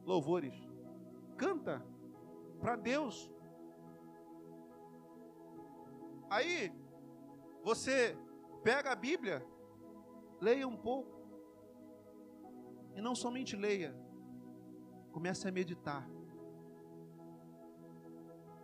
[0.06, 0.56] Louvores.
[1.36, 1.86] Canta
[2.62, 3.30] para Deus.
[6.30, 6.72] Aí,
[7.62, 8.17] você
[8.63, 9.46] pega a Bíblia,
[10.39, 11.17] leia um pouco.
[12.96, 13.93] E não somente leia,
[15.12, 16.10] comece a meditar.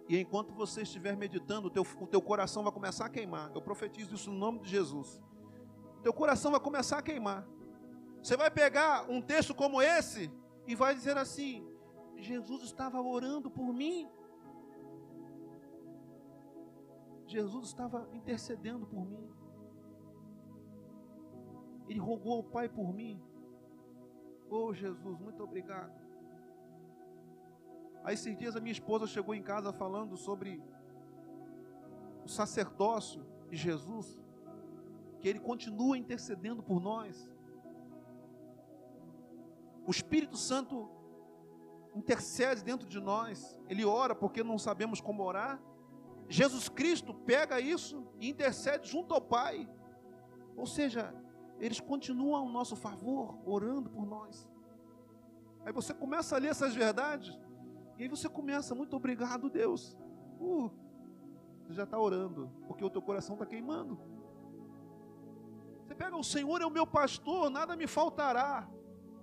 [0.09, 3.51] E enquanto você estiver meditando, o teu, o teu coração vai começar a queimar.
[3.55, 5.21] Eu profetizo isso no nome de Jesus.
[5.99, 7.47] O teu coração vai começar a queimar.
[8.21, 10.31] Você vai pegar um texto como esse
[10.67, 11.65] e vai dizer assim:
[12.17, 14.09] Jesus estava orando por mim.
[17.25, 19.29] Jesus estava intercedendo por mim.
[21.87, 23.21] Ele rogou ao Pai por mim.
[24.49, 26.02] Oh, Jesus, muito obrigado.
[28.03, 30.61] Aí esses dias a minha esposa chegou em casa falando sobre
[32.25, 34.19] o sacerdócio de Jesus,
[35.19, 37.31] que ele continua intercedendo por nós.
[39.85, 40.89] O Espírito Santo
[41.95, 45.61] intercede dentro de nós, ele ora porque não sabemos como orar.
[46.27, 49.69] Jesus Cristo pega isso e intercede junto ao Pai.
[50.55, 51.13] Ou seja,
[51.59, 54.47] eles continuam ao nosso favor, orando por nós.
[55.65, 57.37] Aí você começa a ler essas verdades,
[57.97, 59.97] e aí você começa, muito obrigado, Deus.
[60.39, 60.69] Uh,
[61.63, 63.99] você já está orando, porque o teu coração está queimando.
[65.85, 68.69] Você pega, o Senhor é o meu pastor, nada me faltará.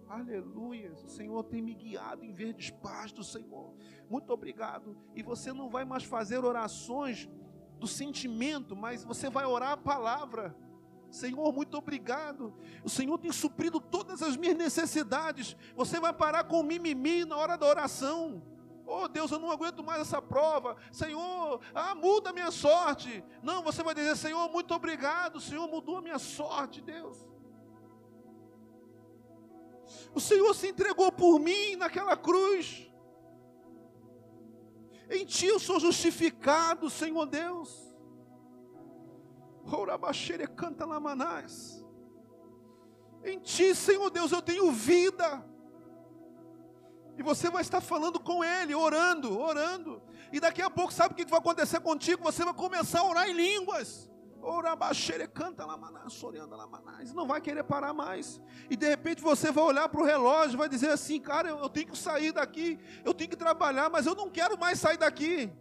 [0.09, 0.93] Aleluia.
[1.05, 3.73] O Senhor tem me guiado em verdes pastos, Senhor.
[4.09, 4.97] Muito obrigado.
[5.15, 7.29] E você não vai mais fazer orações
[7.79, 10.57] do sentimento, mas você vai orar a palavra.
[11.11, 12.53] Senhor, muito obrigado.
[12.85, 15.57] O Senhor tem suprido todas as minhas necessidades.
[15.77, 18.43] Você vai parar com mimimi na hora da oração.
[18.93, 20.77] Oh Deus, eu não aguento mais essa prova.
[20.91, 23.25] Senhor, ah, muda a minha sorte.
[23.41, 25.41] Não, você vai dizer, Senhor, muito obrigado.
[25.41, 27.17] Senhor mudou a minha sorte, Deus.
[30.13, 32.91] O Senhor se entregou por mim naquela cruz.
[35.09, 37.95] Em Ti eu sou justificado, Senhor Deus.
[39.65, 41.85] Orabaxere canta lamanás.
[43.23, 45.49] Em Ti, Senhor Deus, eu tenho vida.
[47.21, 50.03] E você vai estar falando com Ele, orando, orando.
[50.33, 52.23] E daqui a pouco, sabe o que vai acontecer contigo?
[52.23, 54.11] Você vai começar a orar em línguas.
[54.41, 57.13] Orabaxere canta lamanás, soreando lamanás.
[57.13, 58.41] Não vai querer parar mais.
[58.71, 61.69] E de repente você vai olhar para o relógio, vai dizer assim, cara, eu, eu
[61.69, 65.53] tenho que sair daqui, eu tenho que trabalhar, mas eu não quero mais sair daqui.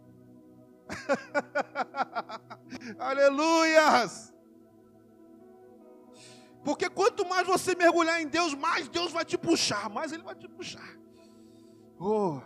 [2.98, 4.32] Aleluias!
[6.64, 10.34] Porque quanto mais você mergulhar em Deus, mais Deus vai te puxar, mais Ele vai
[10.34, 10.98] te puxar.
[12.00, 12.40] Oh!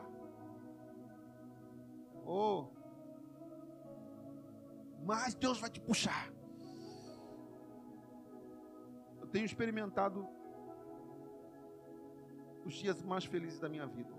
[2.26, 2.74] Oh!
[5.04, 6.32] mais Deus vai te puxar.
[9.20, 10.26] Eu tenho experimentado
[12.64, 14.12] os dias mais felizes da minha vida.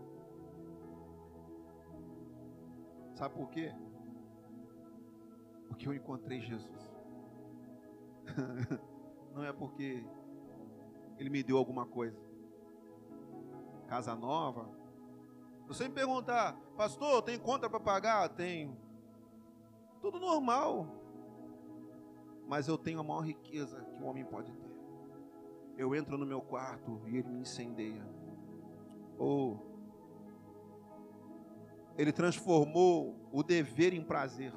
[3.15, 3.73] Sabe por quê?
[5.67, 6.93] Porque eu encontrei Jesus.
[9.33, 10.05] Não é porque
[11.17, 12.19] Ele me deu alguma coisa.
[13.87, 14.69] Casa nova.
[15.67, 18.29] Você me perguntar, pastor, tem conta para pagar?
[18.29, 18.77] Tenho.
[20.01, 20.87] Tudo normal.
[22.47, 24.75] Mas eu tenho a maior riqueza que um homem pode ter.
[25.77, 28.05] Eu entro no meu quarto e ele me incendeia.
[29.17, 29.75] Ou oh,
[31.97, 34.53] ele transformou o dever em prazer.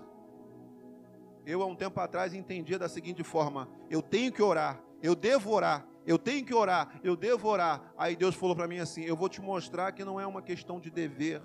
[1.47, 5.51] Eu, há um tempo atrás, entendia da seguinte forma: eu tenho que orar, eu devo
[5.51, 7.93] orar, eu tenho que orar, eu devo orar.
[7.97, 10.81] Aí Deus falou para mim assim: eu vou te mostrar que não é uma questão
[10.81, 11.41] de dever,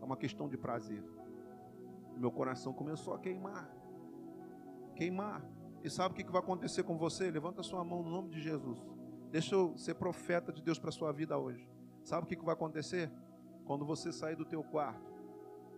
[0.00, 1.04] é uma questão de prazer
[2.18, 3.70] meu coração começou a queimar.
[4.94, 5.44] Queimar.
[5.82, 7.30] E sabe o que vai acontecer com você?
[7.30, 8.78] Levanta sua mão no nome de Jesus.
[9.30, 11.68] Deixa eu ser profeta de Deus para sua vida hoje.
[12.02, 13.10] Sabe o que vai acontecer?
[13.64, 15.12] Quando você sair do teu quarto,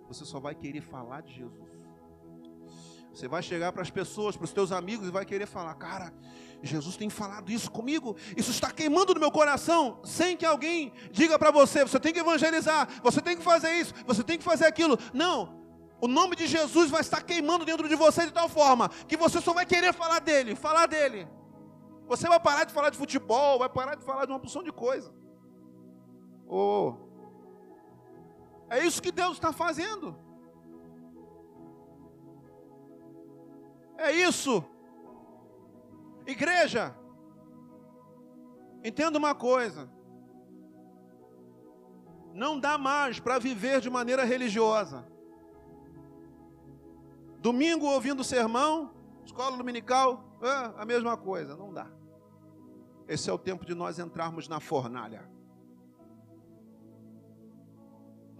[0.06, 1.79] você só vai querer falar de Jesus.
[3.12, 6.12] Você vai chegar para as pessoas, para os teus amigos e vai querer falar: Cara,
[6.62, 11.38] Jesus tem falado isso comigo, isso está queimando no meu coração, sem que alguém diga
[11.38, 14.66] para você: Você tem que evangelizar, você tem que fazer isso, você tem que fazer
[14.66, 14.98] aquilo.
[15.12, 15.60] Não,
[16.00, 19.40] o nome de Jesus vai estar queimando dentro de você de tal forma que você
[19.40, 21.28] só vai querer falar dele, falar dele.
[22.06, 24.72] Você vai parar de falar de futebol, vai parar de falar de uma porção de
[24.72, 25.14] coisa.
[26.48, 26.94] Oh.
[28.68, 30.16] É isso que Deus está fazendo.
[34.00, 34.64] É isso.
[36.26, 36.96] Igreja,
[38.82, 39.90] entenda uma coisa.
[42.32, 45.06] Não dá mais para viver de maneira religiosa.
[47.40, 50.24] Domingo ouvindo sermão, escola dominical,
[50.78, 51.86] a mesma coisa, não dá.
[53.06, 55.30] Esse é o tempo de nós entrarmos na fornalha.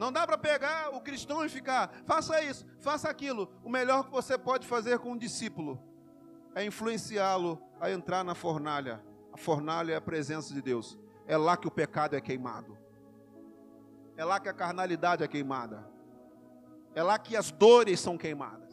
[0.01, 3.53] Não dá para pegar o cristão e ficar, faça isso, faça aquilo.
[3.62, 5.78] O melhor que você pode fazer com um discípulo
[6.55, 9.05] é influenciá-lo a entrar na fornalha.
[9.30, 10.98] A fornalha é a presença de Deus.
[11.26, 12.78] É lá que o pecado é queimado.
[14.16, 15.86] É lá que a carnalidade é queimada.
[16.94, 18.69] É lá que as dores são queimadas.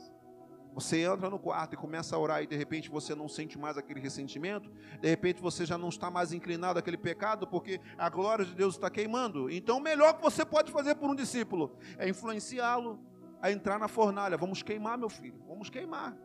[0.77, 3.79] Você entra no quarto e começa a orar e de repente você não sente mais
[3.79, 4.69] aquele ressentimento,
[5.01, 8.75] de repente você já não está mais inclinado àquele pecado, porque a glória de Deus
[8.75, 9.49] está queimando.
[9.49, 12.99] Então, o melhor que você pode fazer por um discípulo é influenciá-lo
[13.41, 14.37] a entrar na fornalha.
[14.37, 16.15] Vamos queimar, meu filho, vamos queimar.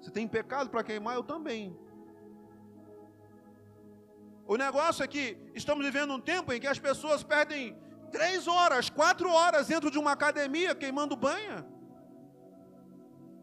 [0.00, 1.78] Você tem pecado para queimar, eu também.
[4.46, 7.76] O negócio é que estamos vivendo um tempo em que as pessoas perdem
[8.10, 11.66] três horas, quatro horas dentro de uma academia queimando banha.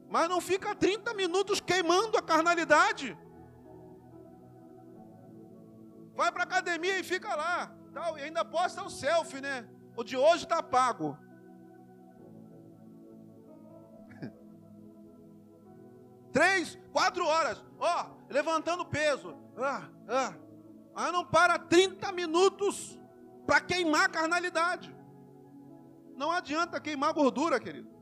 [0.09, 3.17] Mas não fica 30 minutos queimando a carnalidade.
[6.15, 7.75] Vai para a academia e fica lá.
[7.93, 9.67] Tal, e ainda posta o selfie, né?
[9.95, 11.17] O de hoje está pago.
[16.31, 17.63] Três, quatro horas.
[17.79, 19.37] Ó, levantando peso.
[19.57, 20.33] Ah, ah.
[20.95, 22.99] Aí não para 30 minutos
[23.45, 24.95] para queimar a carnalidade.
[26.15, 27.94] Não adianta queimar gordura, querido.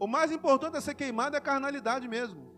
[0.00, 2.50] O mais importante é ser queimado é a carnalidade mesmo.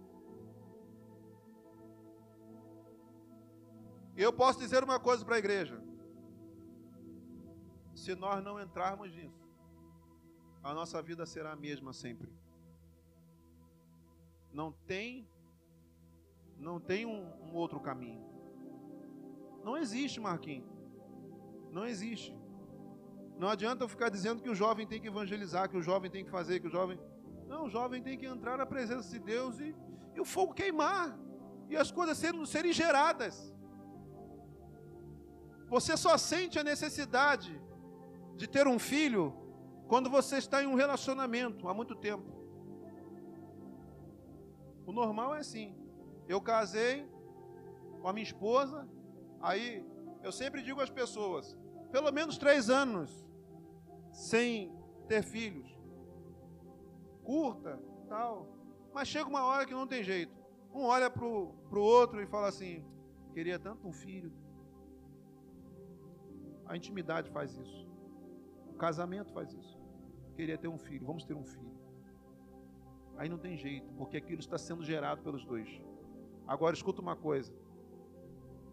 [4.17, 5.83] Eu posso dizer uma coisa para a igreja:
[7.97, 9.43] se nós não entrarmos nisso,
[10.63, 12.33] a nossa vida será a mesma sempre.
[14.53, 15.29] Não tem,
[16.57, 18.25] não tem um, um outro caminho.
[19.65, 20.71] Não existe, Marquinhos.
[21.73, 22.37] Não existe.
[23.37, 26.25] Não adianta eu ficar dizendo que o jovem tem que evangelizar, que o jovem tem
[26.25, 27.01] que fazer, que o jovem.
[27.53, 29.77] Não, o jovem tem que entrar na presença de Deus e,
[30.15, 31.19] e o fogo queimar.
[31.69, 33.55] E as coisas serem, serem geradas.
[35.69, 37.61] Você só sente a necessidade
[38.37, 39.25] de ter um filho
[39.87, 42.31] quando você está em um relacionamento há muito tempo.
[44.87, 45.77] O normal é assim.
[46.27, 47.07] Eu casei
[48.01, 48.89] com a minha esposa,
[49.43, 49.85] aí
[50.23, 51.55] eu sempre digo às pessoas,
[51.91, 53.11] pelo menos três anos
[54.11, 54.75] sem
[55.07, 55.72] ter filhos
[57.33, 58.47] curta, tal.
[58.93, 60.35] Mas chega uma hora que não tem jeito.
[60.75, 62.85] Um olha para o outro e fala assim:
[63.33, 64.31] queria tanto um filho.
[66.67, 67.81] A intimidade faz isso.
[68.69, 69.81] O casamento faz isso.
[70.37, 71.73] Queria ter um filho, vamos ter um filho.
[73.17, 75.69] Aí não tem jeito, porque aquilo está sendo gerado pelos dois.
[76.47, 77.55] Agora escuta uma coisa: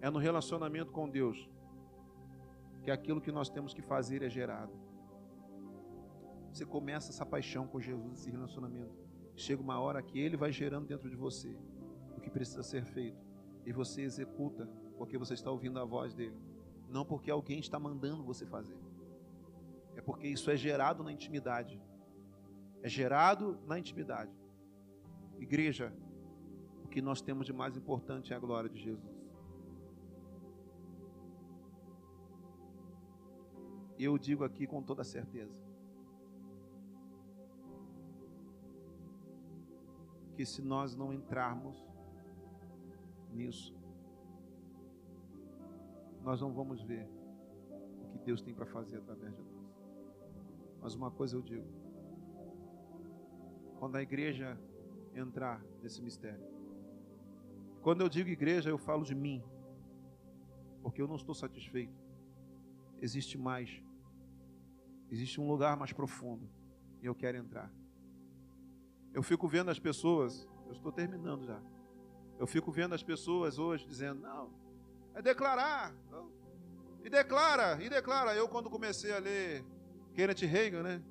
[0.02, 1.50] é no relacionamento com Deus
[2.84, 4.74] que aquilo que nós temos que fazer é gerado.
[6.60, 8.94] Você começa essa paixão com Jesus, esse relacionamento.
[9.34, 11.56] Chega uma hora que ele vai gerando dentro de você
[12.18, 13.26] o que precisa ser feito.
[13.66, 16.36] E você executa porque você está ouvindo a voz dele.
[16.90, 18.78] Não porque alguém está mandando você fazer.
[19.96, 21.82] É porque isso é gerado na intimidade.
[22.84, 24.38] É gerado na intimidade.
[25.40, 25.94] Igreja,
[26.84, 29.18] o que nós temos de mais importante é a glória de Jesus.
[33.98, 35.69] Eu digo aqui com toda certeza.
[40.40, 41.86] Que se nós não entrarmos
[43.30, 43.76] nisso,
[46.24, 47.06] nós não vamos ver
[48.06, 49.68] o que Deus tem para fazer através de nós.
[50.82, 51.68] Mas uma coisa eu digo:
[53.80, 54.58] quando a igreja
[55.14, 56.48] entrar nesse mistério,
[57.82, 59.44] quando eu digo igreja, eu falo de mim,
[60.82, 62.02] porque eu não estou satisfeito.
[63.02, 63.84] Existe mais,
[65.12, 66.50] existe um lugar mais profundo,
[67.02, 67.70] e eu quero entrar.
[69.14, 71.62] Eu fico vendo as pessoas, eu estou terminando já.
[72.38, 74.54] Eu fico vendo as pessoas hoje dizendo: não,
[75.14, 75.94] é declarar.
[77.04, 78.36] E declara, e declara.
[78.36, 79.66] Eu, quando comecei a ler
[80.14, 81.04] Kenneth Reagan, né?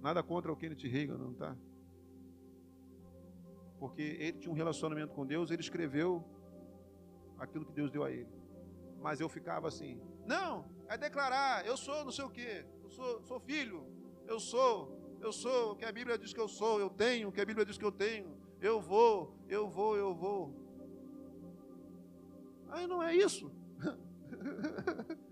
[0.00, 1.56] Nada contra o Kenneth Reagan, não tá?
[3.78, 6.24] Porque ele tinha um relacionamento com Deus, ele escreveu
[7.38, 8.28] aquilo que Deus deu a ele.
[9.00, 13.22] Mas eu ficava assim: não, é declarar, eu sou não sei o quê, eu sou,
[13.24, 13.86] sou filho,
[14.26, 17.32] eu sou eu sou o que a Bíblia diz que eu sou, eu tenho o
[17.32, 20.54] que a Bíblia diz que eu tenho, eu vou, eu vou, eu vou.
[22.68, 23.50] Aí não é isso.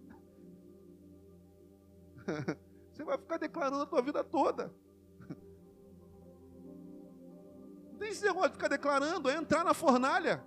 [2.90, 4.72] Você vai ficar declarando a tua vida toda.
[7.90, 10.44] Não tem esse negócio de ficar declarando, é entrar na fornalha.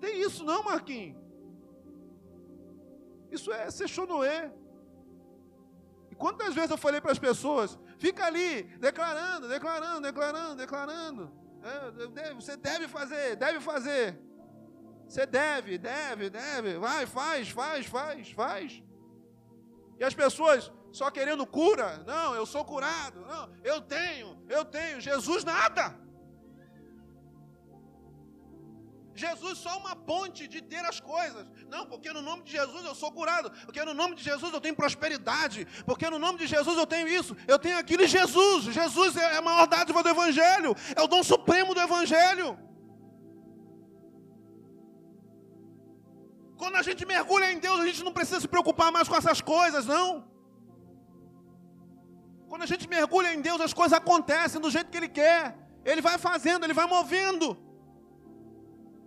[0.00, 1.16] Tem isso não, Marquinhos.
[3.30, 4.52] Isso é ser chonoé.
[6.10, 11.32] E quantas vezes eu falei para as pessoas, Fica ali, declarando, declarando, declarando, declarando.
[11.62, 14.18] É, você deve fazer, deve fazer.
[15.08, 16.78] Você deve, deve, deve.
[16.78, 18.82] Vai, faz, faz, faz, faz.
[19.98, 22.02] E as pessoas só querendo cura.
[22.06, 23.20] Não, eu sou curado.
[23.20, 25.00] Não, eu tenho, eu tenho.
[25.00, 25.94] Jesus nada.
[29.16, 31.46] Jesus só uma ponte de ter as coisas.
[31.68, 33.50] Não, porque no nome de Jesus eu sou curado.
[33.64, 35.66] Porque no nome de Jesus eu tenho prosperidade.
[35.84, 37.36] Porque no nome de Jesus eu tenho isso.
[37.48, 38.64] Eu tenho aquilo em Jesus.
[38.64, 40.76] Jesus é a maior dádiva do Evangelho.
[40.94, 42.58] É o dom supremo do Evangelho.
[46.56, 49.40] Quando a gente mergulha em Deus, a gente não precisa se preocupar mais com essas
[49.40, 50.26] coisas, não.
[52.48, 55.56] Quando a gente mergulha em Deus, as coisas acontecem do jeito que Ele quer.
[55.84, 57.65] Ele vai fazendo, Ele vai movendo.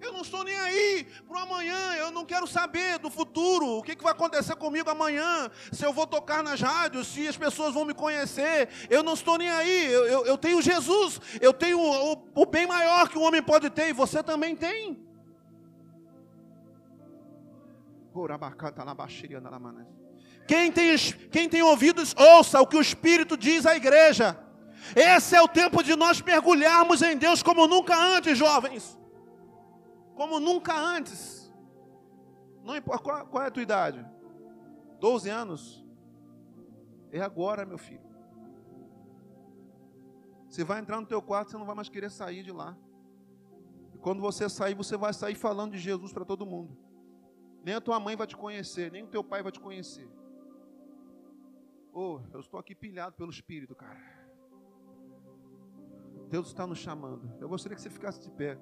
[0.02, 3.84] Eu não estou nem aí para o amanhã, eu não quero saber do futuro, o
[3.84, 7.74] que, que vai acontecer comigo amanhã, se eu vou tocar nas rádios, se as pessoas
[7.74, 11.80] vão me conhecer, eu não estou nem aí, eu, eu, eu tenho Jesus, eu tenho
[11.80, 15.06] o, o bem maior que o homem pode ter, e você também tem.
[20.48, 20.96] Quem tem,
[21.30, 24.40] quem tem ouvidos, ouça o que o Espírito diz à igreja.
[24.96, 28.99] Esse é o tempo de nós mergulharmos em Deus como nunca antes, jovens
[30.20, 31.50] como nunca antes.
[32.62, 34.06] Não importa qual, qual é a tua idade.
[35.00, 35.86] 12 anos.
[37.10, 38.04] É agora, meu filho.
[40.50, 42.78] Você vai entrar no teu quarto, você não vai mais querer sair de lá.
[43.96, 46.78] E quando você sair, você vai sair falando de Jesus para todo mundo.
[47.64, 50.10] Nem a tua mãe vai te conhecer, nem o teu pai vai te conhecer.
[51.94, 54.02] Oh, eu estou aqui pilhado pelo Espírito, cara.
[56.28, 57.32] Deus está nos chamando.
[57.40, 58.60] Eu gostaria que você ficasse de pé.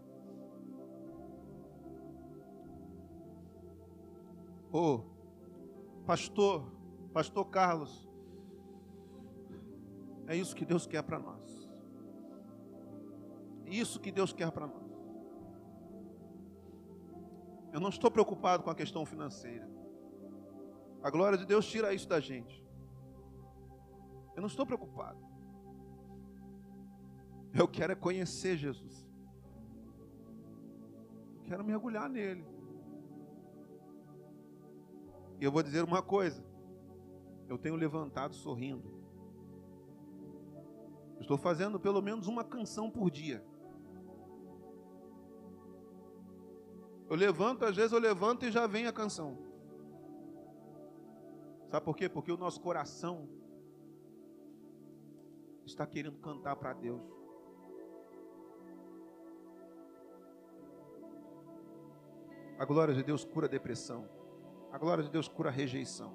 [4.71, 6.69] Ô, oh, pastor,
[7.13, 8.07] pastor Carlos,
[10.27, 11.67] é isso que Deus quer para nós.
[13.65, 14.87] Isso que Deus quer para nós.
[17.71, 19.69] Eu não estou preocupado com a questão financeira.
[21.01, 22.65] A glória de Deus tira isso da gente.
[24.35, 25.19] Eu não estou preocupado.
[27.53, 29.07] Eu quero é conhecer Jesus.
[31.37, 32.56] Eu quero mergulhar nele.
[35.39, 36.43] E eu vou dizer uma coisa:
[37.47, 38.97] eu tenho levantado sorrindo.
[41.19, 43.43] Estou fazendo pelo menos uma canção por dia.
[47.09, 49.37] Eu levanto, às vezes eu levanto e já vem a canção.
[51.69, 52.07] Sabe por quê?
[52.09, 53.27] Porque o nosso coração
[55.65, 57.01] está querendo cantar para Deus.
[62.57, 64.16] A glória de Deus cura a depressão.
[64.71, 66.13] A glória de Deus cura a rejeição.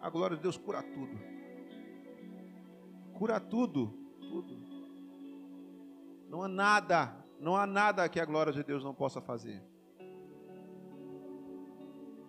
[0.00, 1.18] A glória de Deus cura tudo.
[3.14, 4.56] Cura tudo, tudo.
[6.28, 9.62] Não há nada, não há nada que a glória de Deus não possa fazer.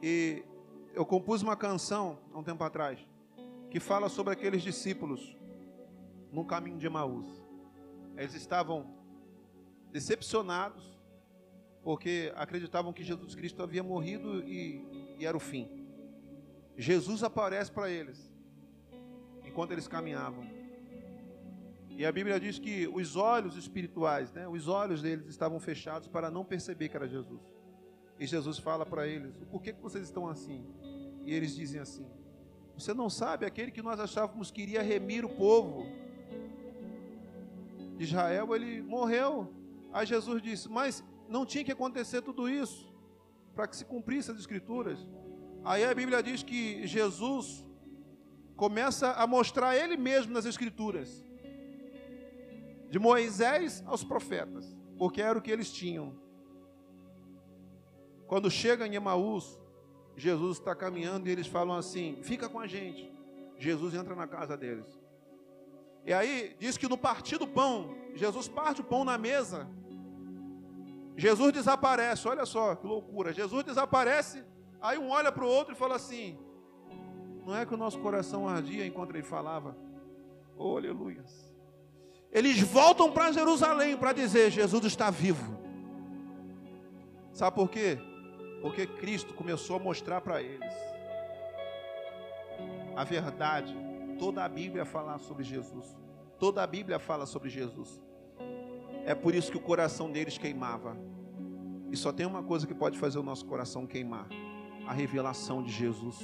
[0.01, 0.43] E
[0.93, 3.05] eu compus uma canção há um tempo atrás
[3.70, 5.36] que fala sobre aqueles discípulos
[6.32, 7.28] no caminho de Emaús.
[8.16, 8.95] Eles estavam
[9.91, 10.97] decepcionados
[11.84, 15.68] porque acreditavam que Jesus Cristo havia morrido e, e era o fim.
[16.78, 18.32] Jesus aparece para eles
[19.43, 20.45] enquanto eles caminhavam.
[21.89, 26.30] E a Bíblia diz que os olhos espirituais, né, os olhos deles estavam fechados para
[26.30, 27.41] não perceber que era Jesus.
[28.20, 30.63] E Jesus fala para eles: Por que, que vocês estão assim?
[31.26, 32.05] E eles dizem assim:
[32.78, 35.88] Você não sabe, aquele que nós achávamos que iria remir o povo
[37.97, 39.51] de Israel, ele morreu.
[39.91, 42.87] Aí Jesus disse: Mas não tinha que acontecer tudo isso
[43.58, 44.99] para que se cumprisse as escrituras.
[45.66, 47.66] Aí a Bíblia diz que Jesus
[48.55, 51.26] começa a mostrar ele mesmo nas escrituras.
[52.91, 56.16] De Moisés aos profetas, porque era o que eles tinham.
[58.28, 59.60] Quando chega em Emaús,
[60.16, 63.12] Jesus está caminhando e eles falam assim: fica com a gente.
[63.58, 64.86] Jesus entra na casa deles.
[66.05, 69.68] E aí diz que no partir do pão, Jesus parte o pão na mesa
[71.18, 73.34] Jesus desaparece, olha só que loucura.
[73.34, 74.43] Jesus desaparece,
[74.80, 76.38] aí um olha para o outro e fala assim:
[77.43, 79.76] Não é que o nosso coração ardia enquanto ele falava?
[80.55, 80.80] Oh.
[82.32, 85.57] Eles voltam para Jerusalém para dizer: Jesus está vivo.
[87.34, 87.97] Sabe por quê?
[88.61, 90.74] Porque Cristo começou a mostrar para eles
[92.95, 93.76] a verdade.
[94.20, 95.97] Toda a Bíblia fala sobre Jesus.
[96.39, 98.01] Toda a Bíblia fala sobre Jesus.
[99.08, 100.97] É por isso que o coração deles queimava.
[101.89, 104.28] E só tem uma coisa que pode fazer o nosso coração queimar:
[104.86, 106.18] a revelação de Jesus.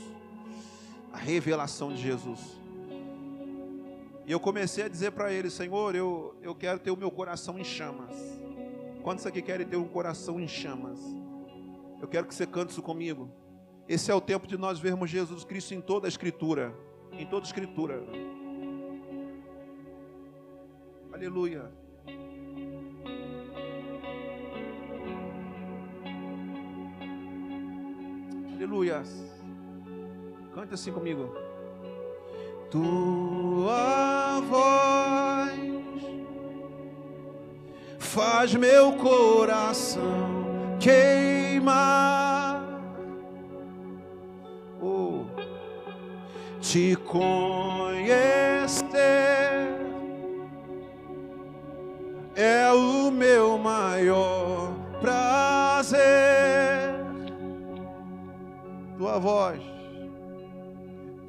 [1.14, 2.42] A revelação de Jesus.
[4.26, 7.58] E eu comecei a dizer para eles: Senhor, eu, eu quero ter o meu coração
[7.58, 8.14] em chamas.
[9.02, 11.00] Quantos aqui querem ter um coração em chamas?
[12.02, 13.32] Eu quero que você cante isso comigo.
[13.88, 16.76] Esse é o tempo de nós vermos Jesus Cristo em toda a Escritura.
[17.14, 18.04] Em toda a Escritura.
[21.14, 21.83] Aleluia.
[28.64, 29.04] Aleluia.
[30.56, 31.36] Cante assim comigo.
[32.72, 35.52] Tua voz
[38.00, 40.08] faz meu coração
[40.80, 42.64] queimar.
[44.82, 45.26] Oh,
[46.62, 48.24] te conhecer
[52.34, 56.43] é o meu maior prazer.
[59.14, 59.62] Tua voz,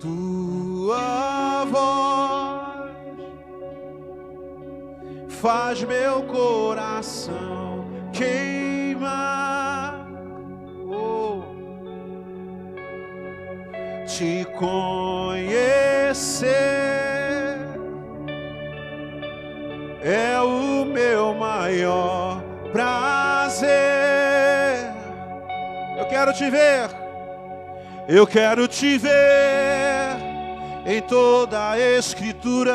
[0.01, 2.89] tua voz
[5.29, 10.09] faz meu coração queimar.
[10.89, 11.43] Oh.
[14.07, 16.39] Te conhecer
[20.03, 23.75] é o meu maior prazer.
[25.99, 27.04] Eu quero te ver,
[28.09, 30.17] eu quero te ver
[30.87, 32.75] em toda a Escritura.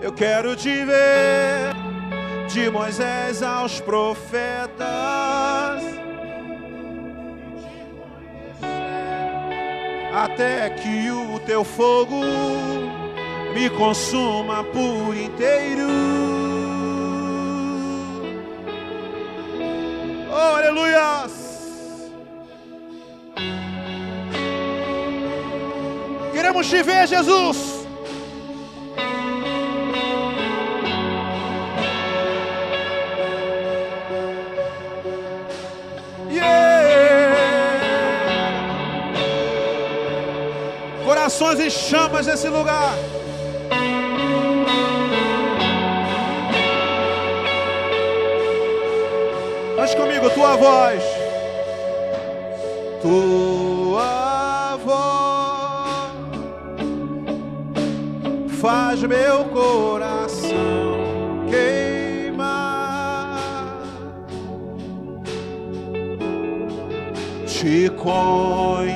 [0.00, 1.74] Eu quero te ver
[2.48, 4.82] de Moisés aos profetas.
[10.14, 12.20] Até que o teu fogo
[13.54, 15.88] me consuma por inteiro.
[20.30, 21.41] Oh, aleluias!
[26.42, 27.86] Queremos te ver, Jesus.
[36.28, 37.36] Yeah!
[41.04, 42.92] Corações em chamas nesse lugar.
[49.76, 51.04] Cante comigo, tua voz.
[53.00, 53.41] Tua
[59.02, 60.52] faz meu coração
[61.50, 63.02] queimar.
[67.46, 68.92] Te conhecer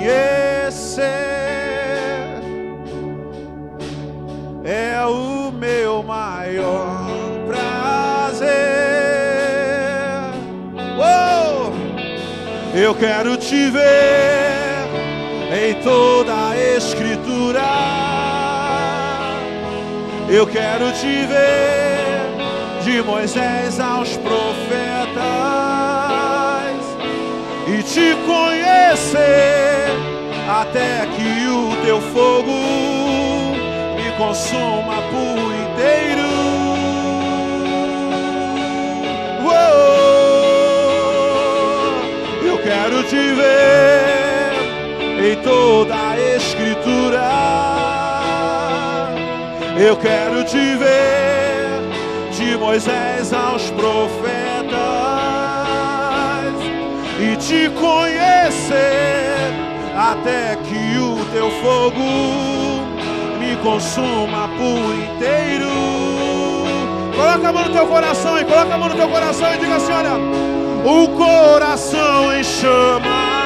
[4.65, 7.07] é o meu maior
[7.47, 8.47] prazer.
[10.99, 11.73] Oh!
[12.77, 14.87] Eu quero te ver
[15.53, 16.46] em toda
[20.29, 22.17] Eu quero te ver
[22.83, 25.17] de Moisés aos profetas
[27.69, 29.89] e te conhecer
[30.49, 32.53] até que o teu fogo
[33.95, 36.27] me consuma por inteiro.
[42.45, 44.53] Eu quero te ver
[45.31, 47.56] em toda a Escritura.
[49.79, 51.83] Eu quero te ver
[52.33, 54.77] de Moisés aos profetas
[57.21, 59.37] e te conhecer
[59.95, 62.01] até que o teu fogo
[63.39, 65.69] me consuma por inteiro.
[67.15, 69.77] Coloca a mão no teu coração e coloca a mão no teu coração e diga
[69.77, 70.15] assim: olha,
[70.85, 73.37] o coração em chama.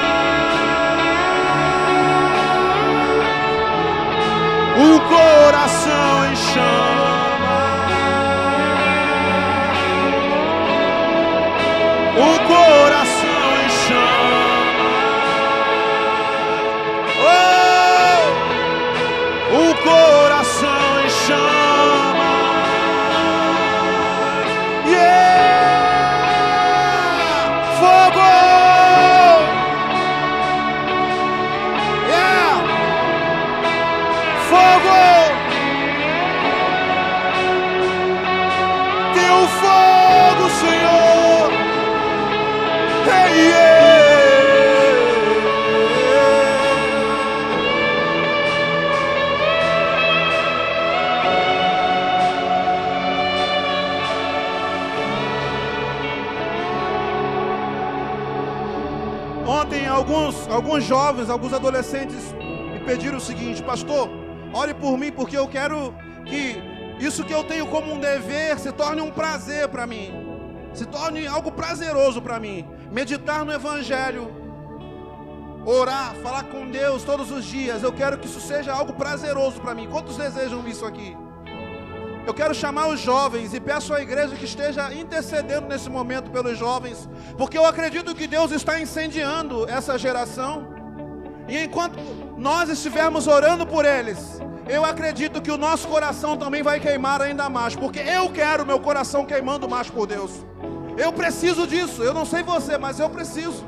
[4.83, 7.10] O coração em chama.
[60.61, 62.35] Alguns, jovens, alguns adolescentes
[62.73, 64.11] me pediram o seguinte, pastor,
[64.53, 65.95] ore por mim porque eu quero
[66.27, 66.63] que
[66.99, 70.13] isso que eu tenho como um dever se torne um prazer para mim,
[70.75, 72.69] se torne algo prazeroso para mim.
[72.93, 74.31] Meditar no Evangelho,
[75.65, 77.83] orar, falar com Deus todos os dias.
[77.83, 79.89] Eu quero que isso seja algo prazeroso para mim.
[79.89, 81.17] Quantos desejam isso aqui?
[82.31, 86.57] Eu quero chamar os jovens e peço à igreja que esteja intercedendo nesse momento pelos
[86.57, 90.69] jovens, porque eu acredito que Deus está incendiando essa geração.
[91.49, 91.99] E enquanto
[92.39, 97.49] nós estivermos orando por eles, eu acredito que o nosso coração também vai queimar ainda
[97.49, 100.31] mais, porque eu quero meu coração queimando mais por Deus.
[100.97, 102.01] Eu preciso disso.
[102.01, 103.65] Eu não sei você, mas eu preciso.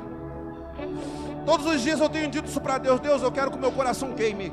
[1.45, 3.73] Todos os dias eu tenho dito isso para Deus: Deus, eu quero que o meu
[3.73, 4.53] coração queime.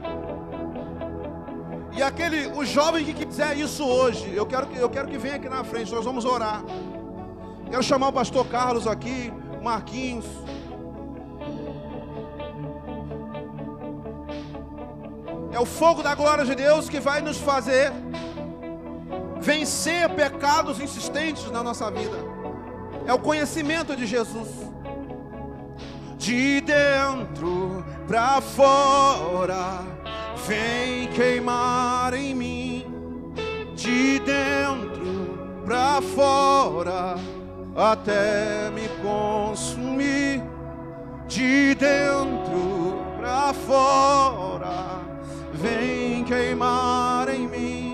[1.92, 5.36] E aquele, o jovem que quiser isso hoje, eu quero que, eu quero que venha
[5.36, 6.64] aqui na frente, nós vamos orar.
[7.70, 10.26] Quero chamar o pastor Carlos aqui, Marquinhos.
[15.52, 17.92] É o fogo da glória de Deus que vai nos fazer
[19.42, 22.18] vencer pecados insistentes na nossa vida.
[23.06, 24.50] É o conhecimento de Jesus.
[26.18, 29.84] De dentro para fora,
[30.48, 32.86] vem queimar em mim.
[33.76, 37.16] De dentro para fora,
[37.76, 40.42] até me consumir.
[41.28, 45.02] De dentro para fora,
[45.54, 47.90] vem queimar em mim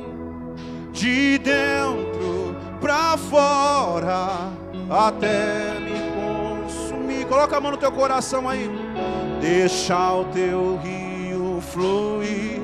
[0.96, 4.50] de dentro para fora,
[4.90, 7.26] até me consumir.
[7.26, 8.70] Coloca a mão no teu coração aí.
[9.42, 11.05] Deixa o teu rio
[11.76, 12.62] fluir,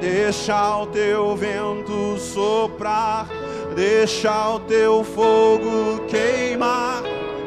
[0.00, 3.26] deixa o teu vento soprar,
[3.74, 7.02] deixa o teu fogo queimar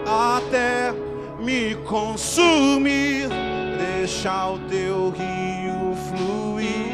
[0.06, 0.92] até
[1.40, 3.30] me consumir.
[3.78, 6.94] Deixa o teu rio fluir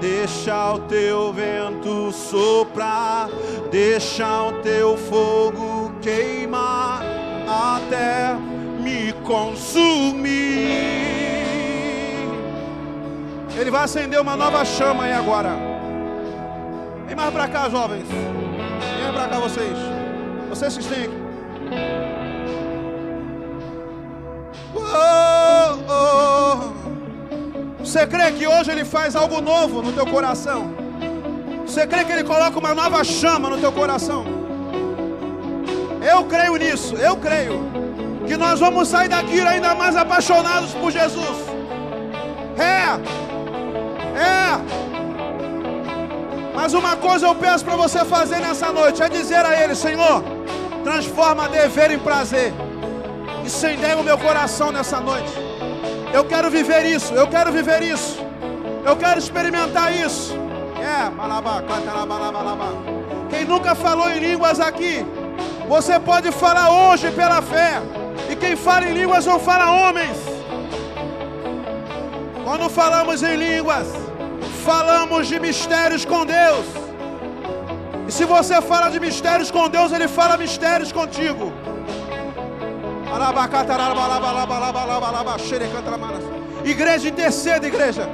[0.00, 3.28] Deixa o teu vento soprar,
[3.68, 7.02] deixa o teu fogo queimar
[7.48, 8.36] até
[8.80, 10.97] me consumir.
[13.58, 15.50] Ele vai acender uma nova chama aí agora.
[17.06, 18.06] Vem mais para cá, jovens.
[18.06, 19.76] Vem para cá vocês.
[20.48, 21.10] Vocês que estão aqui.
[24.76, 27.84] Oh, oh.
[27.84, 30.72] Você crê que hoje Ele faz algo novo no teu coração?
[31.66, 34.24] Você crê que Ele coloca uma nova chama no teu coração?
[36.00, 37.60] Eu creio nisso, eu creio.
[38.24, 41.38] Que nós vamos sair daqui ainda mais apaixonados por Jesus.
[42.56, 43.27] É,
[44.18, 44.60] é.
[46.54, 50.22] Mas uma coisa eu peço para você fazer nessa noite: é dizer a Ele, Senhor,
[50.82, 52.52] transforma dever em prazer.
[53.44, 55.32] Incendeia o meu coração nessa noite.
[56.12, 58.18] Eu quero viver isso, eu quero viver isso.
[58.84, 60.34] Eu quero experimentar isso.
[60.80, 61.10] É,
[63.28, 65.04] Quem nunca falou em línguas aqui,
[65.68, 67.82] você pode falar hoje pela fé.
[68.30, 70.16] E quem fala em línguas não fala homens.
[72.44, 74.07] Quando falamos em línguas,
[74.68, 76.66] falamos de mistérios com Deus.
[78.06, 81.50] E se você fala de mistérios com Deus, Ele fala mistérios contigo.
[86.64, 88.06] Igreja, interceda, igreja.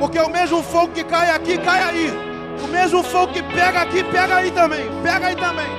[0.00, 2.08] Porque o mesmo fogo que cai aqui, cai aí.
[2.64, 4.84] O mesmo fogo que pega aqui, pega aí também.
[5.04, 5.70] Pega aí também.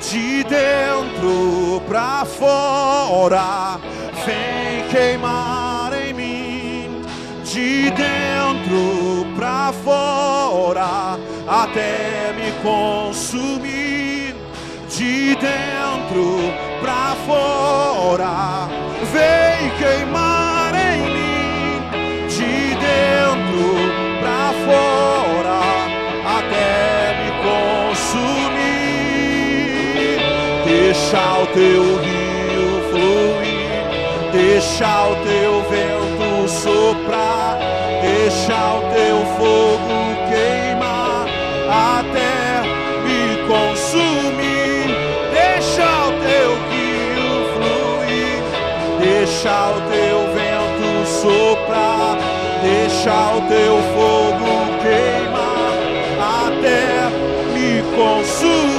[0.00, 3.78] De dentro para fora,
[4.24, 7.02] vem queimar em mim.
[7.44, 14.34] De dentro para fora até me consumir
[14.98, 18.68] de dentro para fora.
[19.12, 21.80] Vem queimar em mim
[22.28, 23.66] de dentro
[24.20, 25.60] para fora
[26.38, 28.58] até me consumir.
[30.64, 31.97] Deixa o teu
[34.58, 37.60] deixa o teu vento soprar,
[38.02, 39.98] deixa o teu fogo
[41.70, 42.62] até
[43.04, 44.88] me consumir.
[45.32, 48.42] Deixa o teu rio fluir,
[48.98, 52.18] deixa o teu vento soprar,
[52.60, 54.50] deixa o teu fogo
[54.82, 55.72] queimar
[56.18, 56.82] até
[57.54, 58.77] me consumir.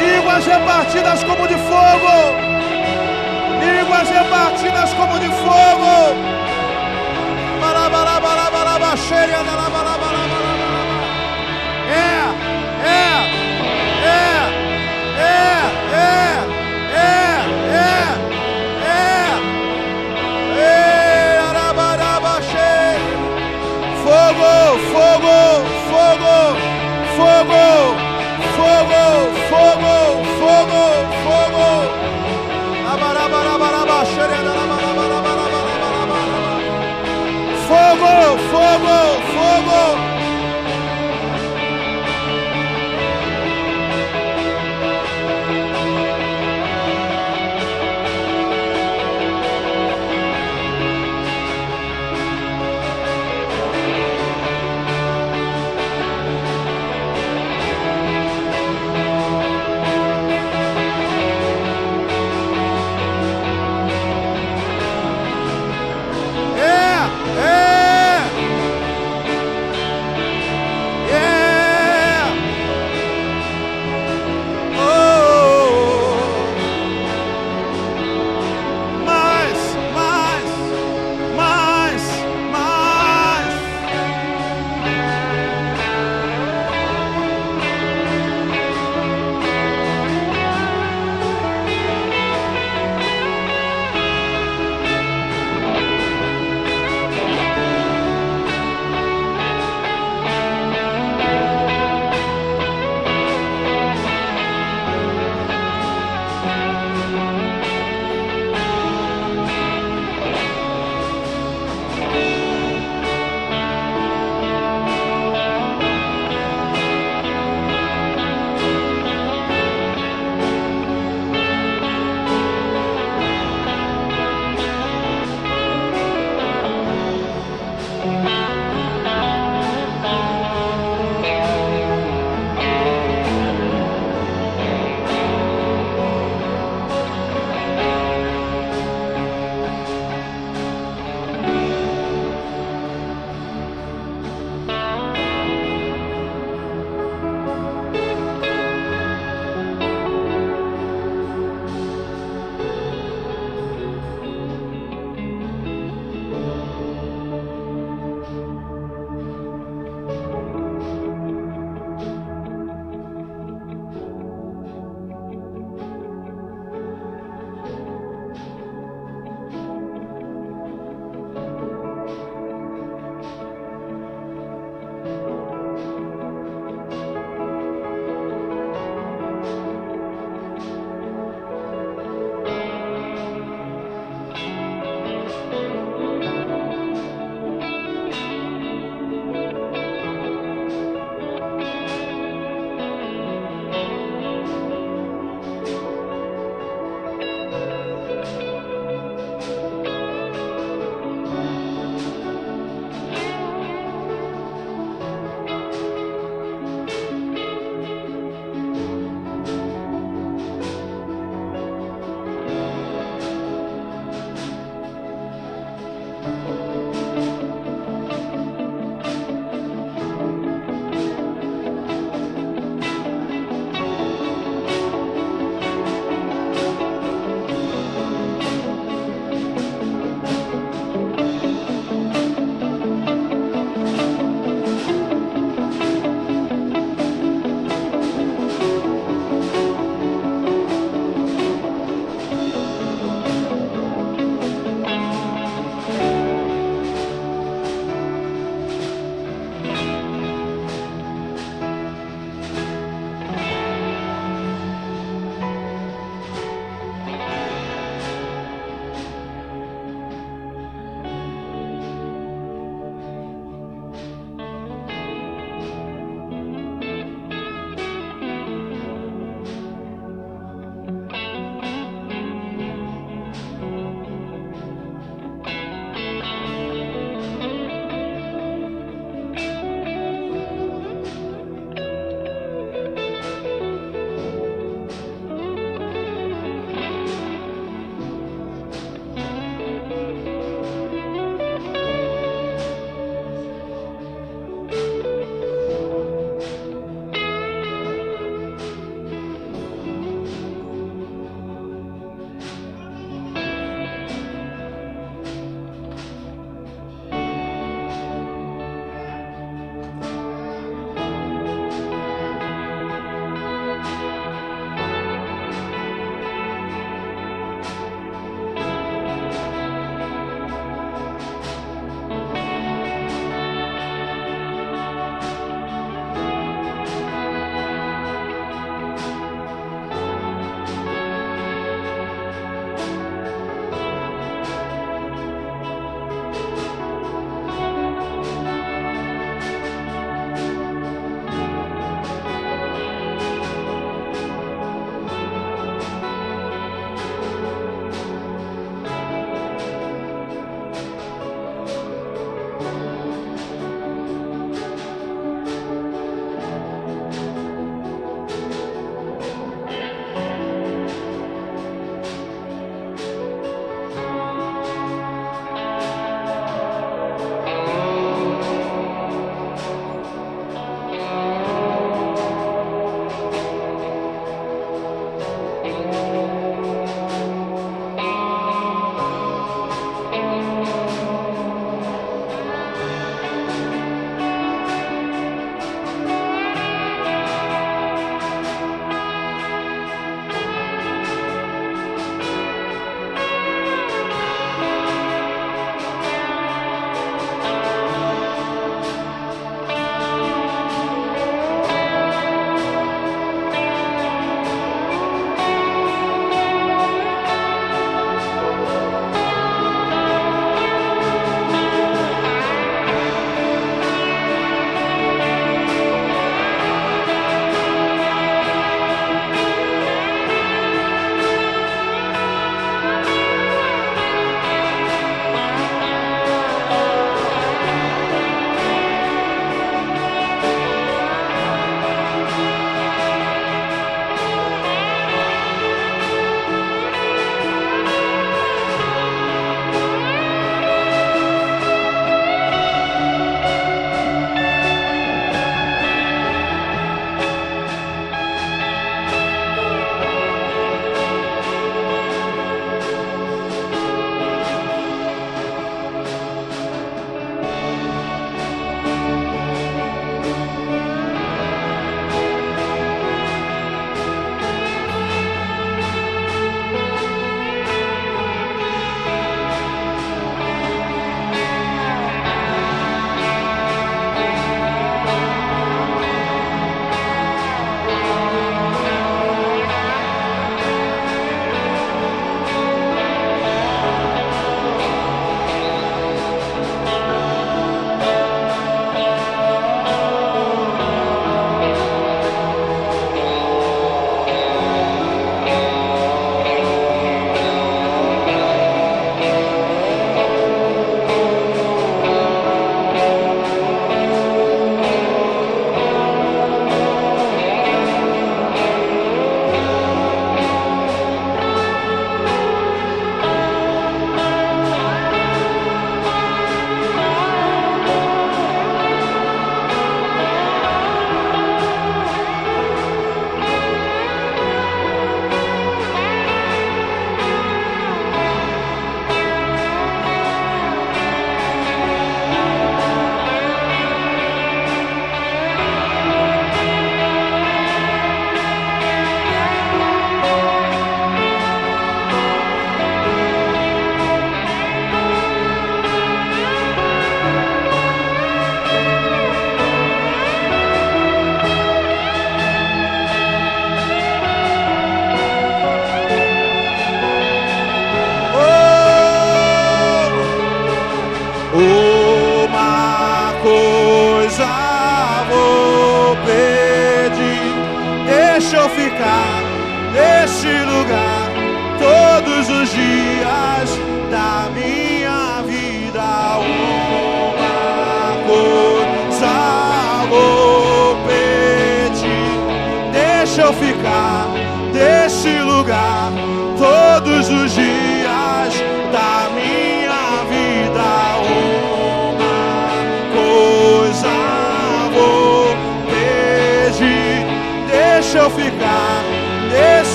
[0.00, 2.36] Línguas repartidas como de fogo.
[3.60, 6.36] Línguas repartidas como de fogo.
[9.12, 10.05] É,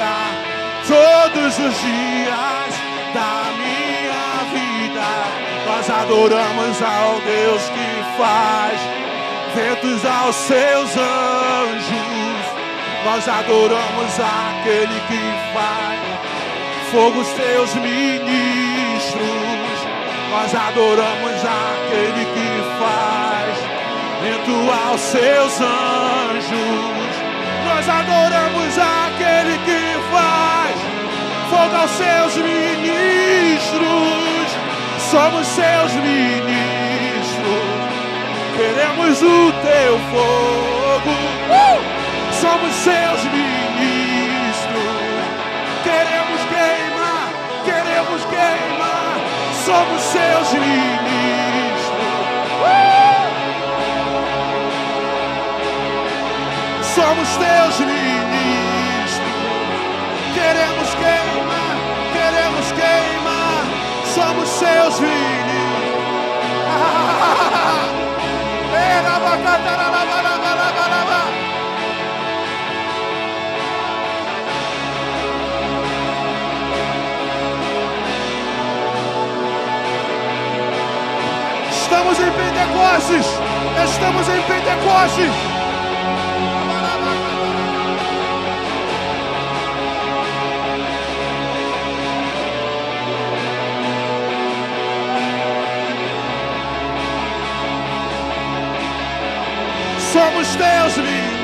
[0.00, 0.32] lugar
[0.88, 2.72] todos os dias
[3.14, 5.10] da minha vida.
[5.66, 8.80] Nós adoramos ao Deus que faz
[9.54, 12.40] ventos aos seus anjos.
[13.04, 15.20] Nós adoramos aquele que
[15.54, 16.00] faz
[16.90, 19.20] fogo seus ministros.
[20.30, 23.58] Nós adoramos aquele que faz
[24.22, 27.10] vento aos seus anjos.
[27.64, 30.76] Nós adoramos aquele que faz
[31.50, 33.80] fogo aos seus ministros.
[35.10, 36.50] Somos seus ministros.
[38.56, 41.10] Queremos o teu fogo.
[41.50, 41.80] Uh!
[42.40, 43.50] Somos seus ministros.
[45.82, 47.32] Queremos queimar,
[47.64, 49.16] queremos queimar.
[49.64, 50.90] Somos seus ministros.
[52.62, 53.30] Uh!
[56.94, 57.99] Somos teus ministros.
[60.50, 61.76] Queremos queimar,
[62.12, 63.62] queremos queimar.
[64.12, 64.98] Somos seus
[69.20, 71.20] bacatarabalabalabalaba.
[81.70, 83.26] Estamos em Pentecostes.
[83.84, 85.49] Estamos em Pentecostes.
[100.20, 101.40] Somos teus ministros.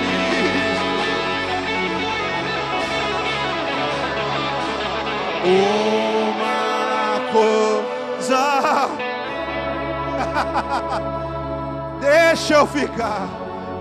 [6.27, 8.45] Uma coisa
[12.01, 13.27] Deixa eu ficar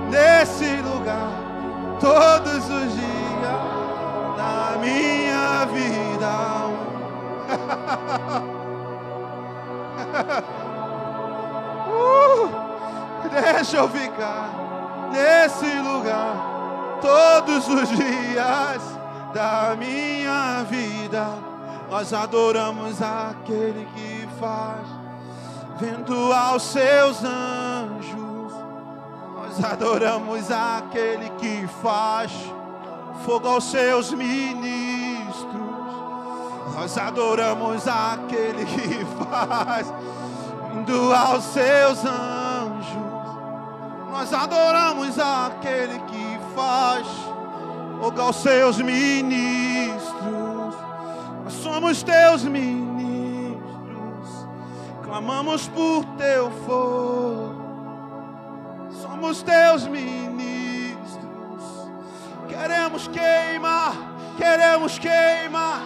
[0.10, 1.28] nesse lugar
[2.00, 3.41] todos os dias
[4.38, 6.36] da minha vida.
[11.88, 12.50] Uh,
[13.30, 14.64] deixa eu ficar
[15.16, 18.82] nesse lugar todos os dias
[19.34, 21.26] da minha vida.
[21.89, 24.86] Nós adoramos aquele que faz
[25.80, 28.53] vendo aos seus anjos.
[29.36, 32.32] Nós adoramos aquele que faz
[33.26, 35.55] fogo aos seus ministros.
[36.74, 39.93] Nós adoramos aquele que faz
[40.74, 42.35] vindo aos seus anjos.
[44.16, 47.05] Nós adoramos aquele que faz
[47.99, 50.76] fogo aos seus ministros.
[51.43, 52.86] Nós somos teus ministros
[55.03, 57.55] clamamos por teu fogo,
[59.01, 61.63] somos teus ministros,
[62.50, 63.93] queremos queimar,
[64.37, 65.82] queremos queimar.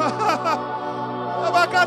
[1.46, 1.80] fogo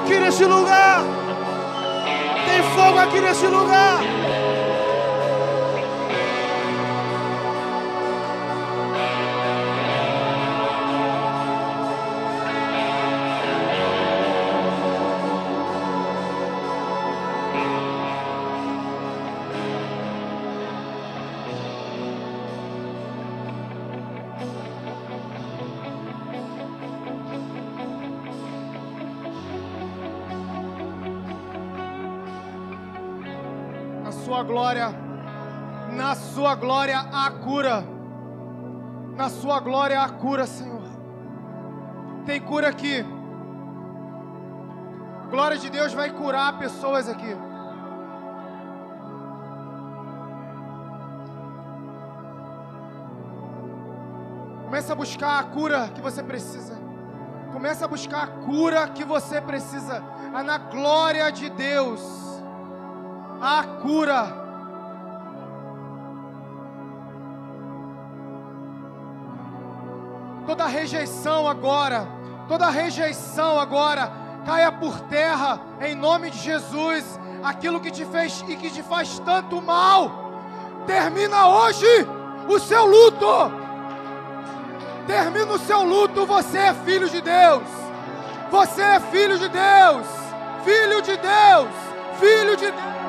[0.00, 0.79] aqui nesse lugar.
[3.02, 4.19] Aqui nesse lugar.
[34.50, 34.88] Glória,
[35.92, 37.84] na sua glória há cura.
[39.14, 40.82] Na sua glória há cura, Senhor.
[42.26, 43.04] Tem cura aqui.
[45.22, 47.32] A glória de Deus vai curar pessoas aqui.
[54.64, 56.76] Começa a buscar a cura que você precisa.
[57.52, 60.02] Começa a buscar a cura que você precisa.
[60.36, 62.02] É na glória de Deus.
[63.40, 64.39] A cura.
[70.50, 72.08] Toda rejeição agora,
[72.48, 74.10] toda rejeição agora,
[74.44, 77.20] caia por terra em nome de Jesus.
[77.40, 80.10] Aquilo que te fez e que te faz tanto mal,
[80.88, 81.86] termina hoje
[82.48, 83.26] o seu luto.
[85.06, 87.62] Termina o seu luto, você é filho de Deus.
[88.50, 90.06] Você é filho de Deus.
[90.64, 91.70] Filho de Deus.
[92.18, 92.99] Filho de Deus.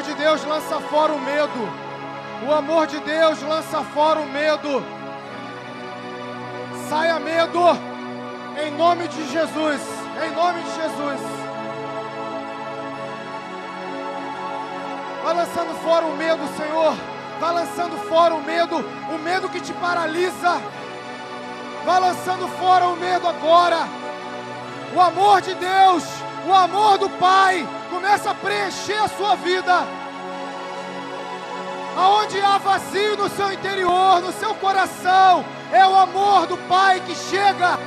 [0.00, 1.68] Amor de Deus lança fora o medo.
[2.48, 4.82] O amor de Deus lança fora o medo.
[6.88, 7.60] Saia medo.
[8.64, 9.80] Em nome de Jesus.
[10.24, 11.20] Em nome de Jesus.
[15.22, 16.94] Vai lançando fora o medo, Senhor.
[17.38, 18.76] Vai lançando fora o medo.
[19.14, 20.62] O medo que te paralisa.
[21.84, 23.86] Vai lançando fora o medo agora.
[24.94, 26.04] O amor de Deus.
[26.48, 29.86] O amor do Pai começa a preencher a sua vida.
[31.96, 37.14] Aonde há vazio no seu interior, no seu coração, é o amor do Pai que
[37.14, 37.78] chega,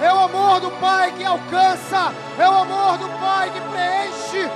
[0.00, 4.50] é o amor do Pai que alcança, é o amor do Pai que preenche.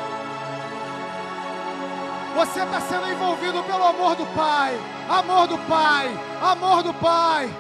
[2.34, 4.78] Você está sendo envolvido pelo amor do Pai,
[5.08, 6.10] amor do Pai,
[6.42, 7.50] amor do Pai.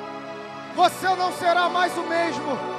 [0.74, 2.69] Você não será mais o mesmo.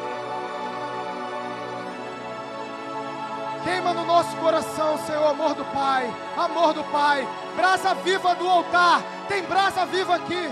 [3.63, 9.03] Queima no nosso coração, Senhor, amor do Pai, amor do Pai, brasa viva do altar,
[9.27, 10.49] tem brasa viva aqui,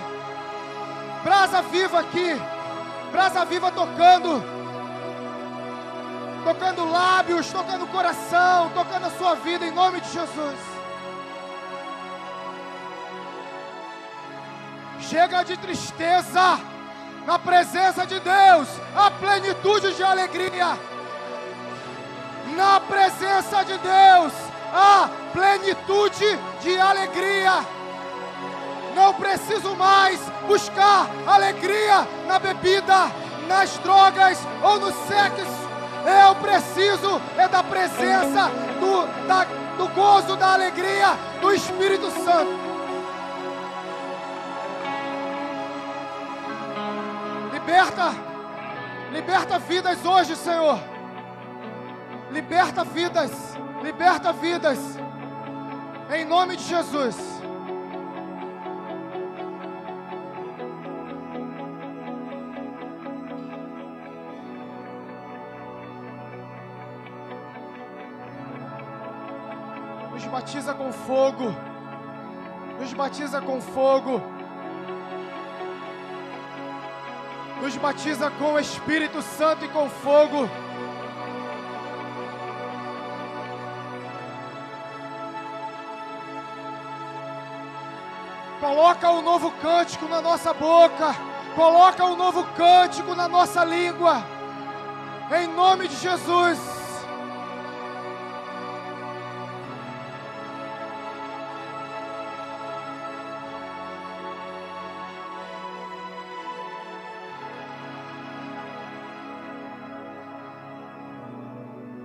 [1.24, 2.40] brasa viva aqui,
[3.12, 4.44] brasa viva tocando,
[6.44, 10.60] tocando lábios, tocando coração, tocando a sua vida em nome de Jesus.
[15.00, 16.60] Chega de tristeza,
[17.26, 20.78] na presença de Deus, a plenitude de alegria
[22.60, 24.34] na presença de Deus,
[24.74, 27.66] há plenitude de alegria.
[28.94, 33.10] Não preciso mais buscar alegria na bebida,
[33.48, 35.70] nas drogas ou no sexo.
[36.28, 39.46] Eu preciso é da presença, do, da,
[39.78, 42.60] do gozo, da alegria do Espírito Santo.
[47.54, 48.14] Liberta,
[49.14, 50.89] liberta vidas hoje, Senhor.
[52.32, 53.32] Liberta vidas,
[53.82, 54.78] liberta vidas,
[56.14, 57.18] em nome de Jesus.
[70.12, 71.56] Nos batiza com fogo,
[72.80, 74.22] nos batiza com fogo,
[77.60, 80.48] nos batiza com o Espírito Santo e com fogo.
[88.70, 91.16] Coloca um novo cântico na nossa boca.
[91.56, 94.24] Coloca um novo cântico na nossa língua.
[95.36, 96.60] Em nome de Jesus.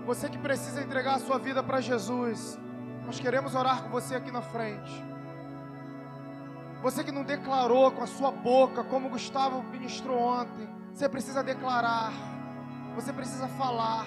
[0.06, 2.58] Você que precisa entregar a sua vida para Jesus,
[3.04, 5.13] nós queremos orar com você aqui na frente.
[6.84, 12.12] Você que não declarou com a sua boca, como Gustavo ministrou ontem, você precisa declarar,
[12.94, 14.04] você precisa falar.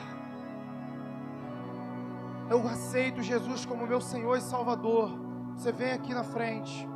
[2.52, 5.10] Eu aceito Jesus como meu Senhor e Salvador.
[5.56, 6.88] Você vem aqui na frente,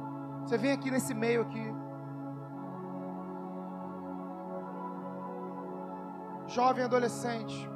[0.43, 1.73] você vem aqui nesse meio aqui.
[6.45, 7.67] Jovem adolescente,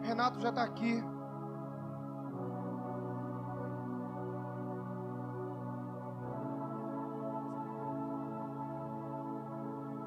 [0.00, 1.04] Renato já está aqui.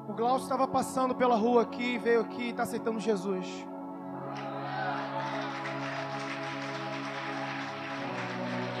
[0.08, 3.66] O Glaucio estava passando pela rua aqui, veio aqui e está aceitando Jesus.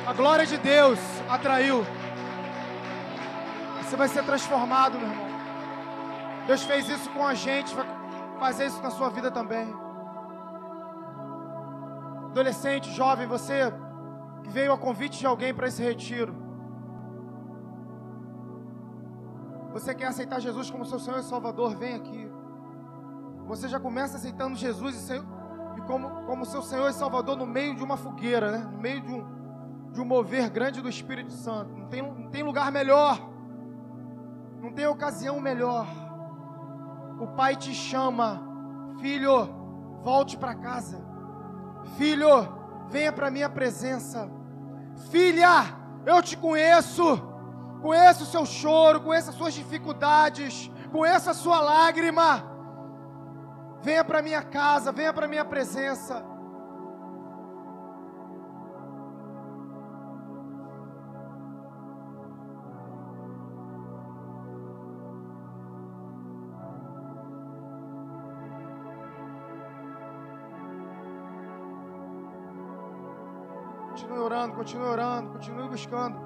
[0.06, 1.84] A glória de Deus atraiu.
[3.82, 5.26] Você vai ser transformado, meu irmão.
[6.46, 7.86] Deus fez isso com a gente, vai
[8.38, 9.74] fazer isso na sua vida também.
[12.30, 13.72] Adolescente, jovem, você
[14.44, 16.45] que veio a convite de alguém para esse retiro.
[19.76, 21.76] Você quer aceitar Jesus como seu Senhor e Salvador?
[21.76, 22.30] Vem aqui.
[23.46, 27.84] Você já começa aceitando Jesus e como, como seu Senhor e Salvador no meio de
[27.84, 28.58] uma fogueira, né?
[28.72, 31.76] no meio de um, de um mover grande do Espírito Santo.
[31.76, 33.20] Não tem, não tem lugar melhor,
[34.62, 35.86] não tem ocasião melhor.
[37.20, 38.40] O Pai te chama,
[38.98, 39.46] filho,
[40.02, 41.04] volte para casa.
[41.98, 42.30] Filho,
[42.88, 44.26] venha para minha presença.
[45.10, 45.66] Filha,
[46.06, 47.35] eu te conheço.
[47.80, 52.44] Conheço o seu choro, conheço as suas dificuldades, conheço a sua lágrima.
[53.82, 56.24] Venha para minha casa, venha para minha presença.
[73.90, 76.25] Continue orando, continue orando, continue buscando.